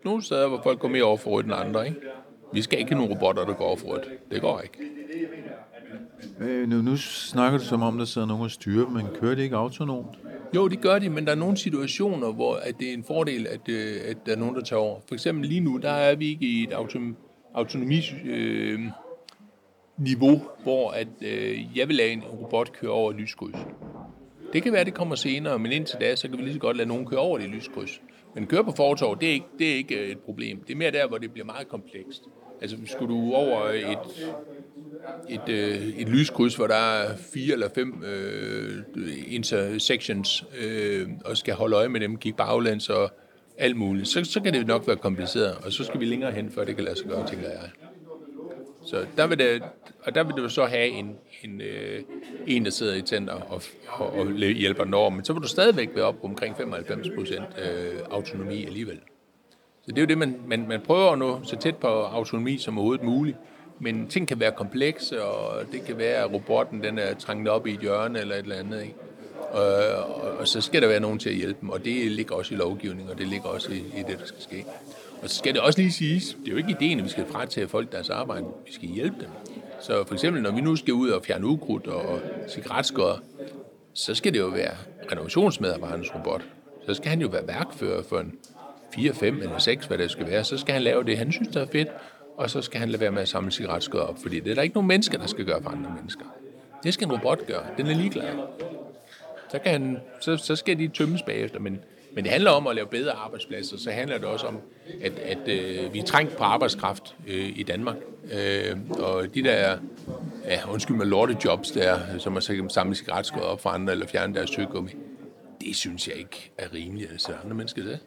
[0.04, 1.88] nogle steder, hvor folk går mere over for rødt end andre.
[1.88, 2.00] Ikke?
[2.54, 4.32] Vi skal ikke have nogle robotter, der går over for rødt.
[4.32, 4.78] Det går ikke.
[6.40, 9.44] Øh, nu, nu snakker du som om, der sidder nogen og styrer, men kører det
[9.44, 10.18] ikke autonomt?
[10.56, 13.48] Jo, det gør de, men der er nogle situationer, hvor at det er en fordel,
[13.48, 15.00] at, øh, at der er nogen, der tager over.
[15.08, 17.14] For eksempel lige nu, der er vi ikke i et autonomi
[17.58, 18.80] autonomi øh,
[19.98, 23.58] niveau, hvor at, øh, jeg vil lade en robot køre over et lyskryds.
[24.54, 26.78] Det kan være, det kommer senere, men indtil da, så kan vi lige så godt
[26.78, 28.02] lade nogen køre over det lyskryds.
[28.36, 30.60] Men køre på fortov, det er, ikke, det er ikke øh, et problem.
[30.60, 32.24] Det er mere der, hvor det bliver meget komplekst.
[32.62, 34.34] Altså, skulle du over et,
[35.30, 38.84] et, øh, et lyskryds, hvor der er fire eller fem øh,
[39.28, 43.12] intersections, øh, og skal holde øje med dem, kigge baglæns og
[43.58, 46.52] alt muligt, så, så kan det nok være kompliceret, og så skal vi længere hen,
[46.52, 47.70] før det kan lade sig gøre, tænker jeg.
[48.86, 49.64] Så der vil det,
[50.04, 52.04] og der vil du så have en, en, øh,
[52.48, 55.48] en der sidder i tænder og, og, og hjælper den over, men så vil du
[55.48, 59.00] stadigvæk være op på omkring 95 procent øh, autonomi alligevel.
[59.82, 62.58] Så det er jo det, man, man, man prøver at nå så tæt på autonomi
[62.58, 63.38] som overhovedet muligt.
[63.80, 67.68] Men ting kan være komplekse, og det kan være, at robotten den er trængt op
[67.68, 68.82] i et hjørne eller et eller andet.
[68.82, 68.96] Ikke?
[69.52, 69.64] Og,
[70.22, 72.54] og, og så skal der være nogen til at hjælpe dem, og det ligger også
[72.54, 74.66] i lovgivningen, og det ligger også i, i det, der skal ske.
[75.22, 77.26] Og så skal det også lige siges, det er jo ikke ideen, at vi skal
[77.32, 79.30] fratage folk deres arbejde, vi skal hjælpe dem.
[79.82, 82.20] Så for eksempel, når vi nu skal ud og fjerne ukrudt og
[82.50, 83.20] cigaretskåret,
[83.94, 84.76] så skal det jo være
[85.12, 86.42] renovationsmedarbejderens robot.
[86.86, 88.34] Så skal han jo være værkfører for en
[88.96, 90.44] 4, 5 eller 6, hvad det skal være.
[90.44, 91.88] Så skal han lave det, han synes, der er fedt,
[92.38, 94.62] og så skal han lade være med at samle cigaretskåret op, fordi det er der
[94.62, 96.26] ikke nogen mennesker, der skal gøre for andre mennesker.
[96.84, 97.64] Det skal en robot gøre.
[97.78, 98.28] Den er ligeglad.
[99.52, 101.80] Så, kan han, så, så skal de tømmes bagefter, men
[102.18, 104.62] men det handler om at lave bedre arbejdspladser, så handler det også om,
[105.02, 107.96] at, at øh, vi er trængt på arbejdskraft øh, i Danmark.
[108.32, 109.78] Øh, og de der,
[110.46, 114.50] ja, undskyld mig, lortejobs der, som at samle cigaretskåret op for andre eller fjerne deres
[114.50, 114.92] tyggegummi,
[115.62, 118.00] det synes jeg ikke er rimeligt at sætte andre mennesker til.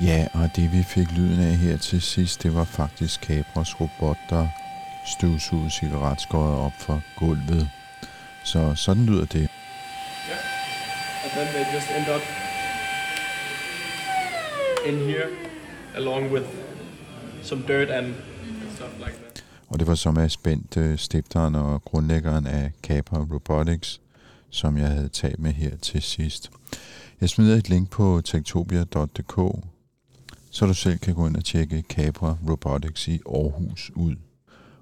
[0.00, 4.16] Ja, og det vi fik lyden af her til sidst, det var faktisk Capras robot,
[4.30, 4.48] der
[5.06, 7.68] støvsugede cigaretskåret op for gulvet.
[8.44, 9.48] Så sådan lyder det.
[10.30, 11.24] Yeah.
[11.24, 12.22] And then they just end up
[14.86, 15.28] in here
[15.96, 16.46] along with
[17.42, 18.14] some dirt and
[18.74, 19.44] stuff like that.
[19.68, 24.00] Og det var så Mads Bent, øh, stifteren og grundlæggeren af Capra Robotics,
[24.50, 26.50] som jeg havde talt med her til sidst.
[27.20, 29.64] Jeg smider et link på tektopia.dk,
[30.56, 34.16] så du selv kan gå ind og tjekke Capra Robotics i Aarhus ud.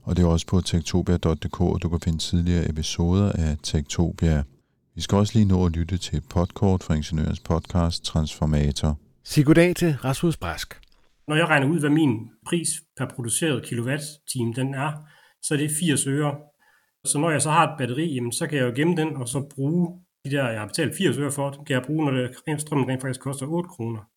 [0.03, 4.43] Og det er også på tektopia.dk, og du kan finde tidligere episoder af Tektopia.
[4.95, 8.99] Vi skal også lige nå at lytte til et podcast fra Ingeniørens podcast Transformator.
[9.25, 10.81] Sig goddag til Rasmus Brask.
[11.29, 14.93] Når jeg regner ud, hvad min pris per produceret kilowatt-time den er,
[15.43, 16.35] så er det 80 øre.
[17.05, 19.29] Så når jeg så har et batteri, jamen, så kan jeg jo gemme den, og
[19.29, 22.61] så bruge de der, jeg har betalt 80 øre for, kan jeg bruge, når det,
[22.61, 24.14] strømmen rent faktisk koster 8 kroner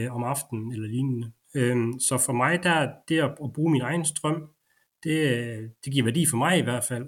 [0.00, 1.32] øh, om aftenen eller lignende.
[1.54, 4.42] Øhm, så for mig, der det at, at bruge min egen strøm,
[5.04, 7.06] det, øh, det giver værdi for mig i hvert fald.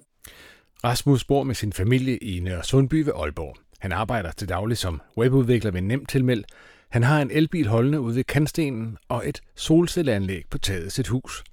[0.84, 3.56] Rasmus bor med sin familie i Nørre Sundby ved Aalborg.
[3.78, 6.44] Han arbejder til daglig som webudvikler ved Nemt Tilmeld.
[6.88, 11.08] Han har en elbil holdende ude ved kantstenen og et solcelleanlæg på taget af sit
[11.08, 11.44] hus.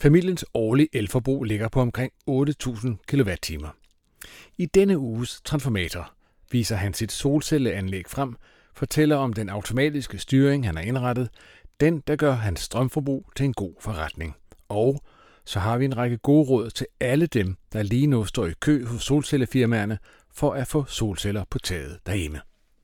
[0.00, 3.68] Familiens årlige elforbrug ligger på omkring 8.000 kWh.
[4.58, 6.12] I denne uges Transformator
[6.50, 8.36] viser han sit solcelleanlæg frem,
[8.76, 11.28] fortæller om den automatiske styring, han har indrettet,
[11.80, 14.34] den, der gør hans strømforbrug til en god forretning.
[14.68, 15.02] Og
[15.44, 18.52] så har vi en række gode råd til alle dem, der lige nu står i
[18.60, 19.98] kø hos solcellefirmaerne
[20.34, 22.40] for at få solceller på taget derhjemme.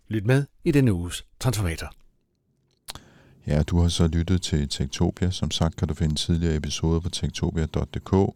[0.08, 1.92] Lyt med i denne uges Transformator.
[3.46, 5.30] Ja, du har så lyttet til Tektopia.
[5.30, 8.34] Som sagt kan du finde tidligere episoder på tektopia.dk.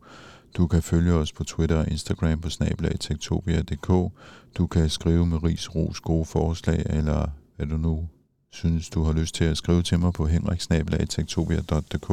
[0.57, 4.13] Du kan følge os på Twitter og Instagram på snablag.tektopia.dk.
[4.59, 8.09] Du kan skrive med ris, ros, gode forslag, eller hvad du nu
[8.53, 12.11] synes, du har lyst til at skrive til mig på henriksnabelag.tektopia.dk.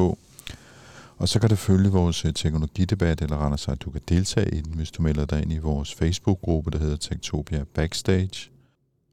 [1.16, 4.54] Og så kan du følge vores øh, teknologidebat, eller render sig, at du kan deltage
[4.54, 8.50] i den, hvis du melder dig ind i vores Facebook-gruppe, der hedder Tektopia Backstage.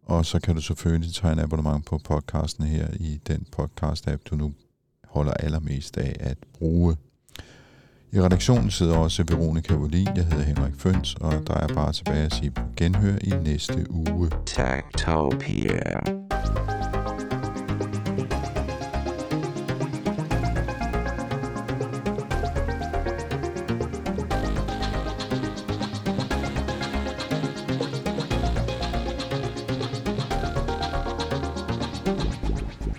[0.06, 4.36] Og så kan du selvfølgelig tage en abonnement på podcasten her i den podcast-app, du
[4.36, 4.54] nu
[5.08, 6.96] holder allermest af at bruge.
[8.14, 12.26] I redaktionen sidder også Veronica Wallin, jeg hedder Henrik Føns, og der er bare tilbage
[12.26, 14.30] at sige genhør i næste uge.
[14.46, 16.00] Tektopia.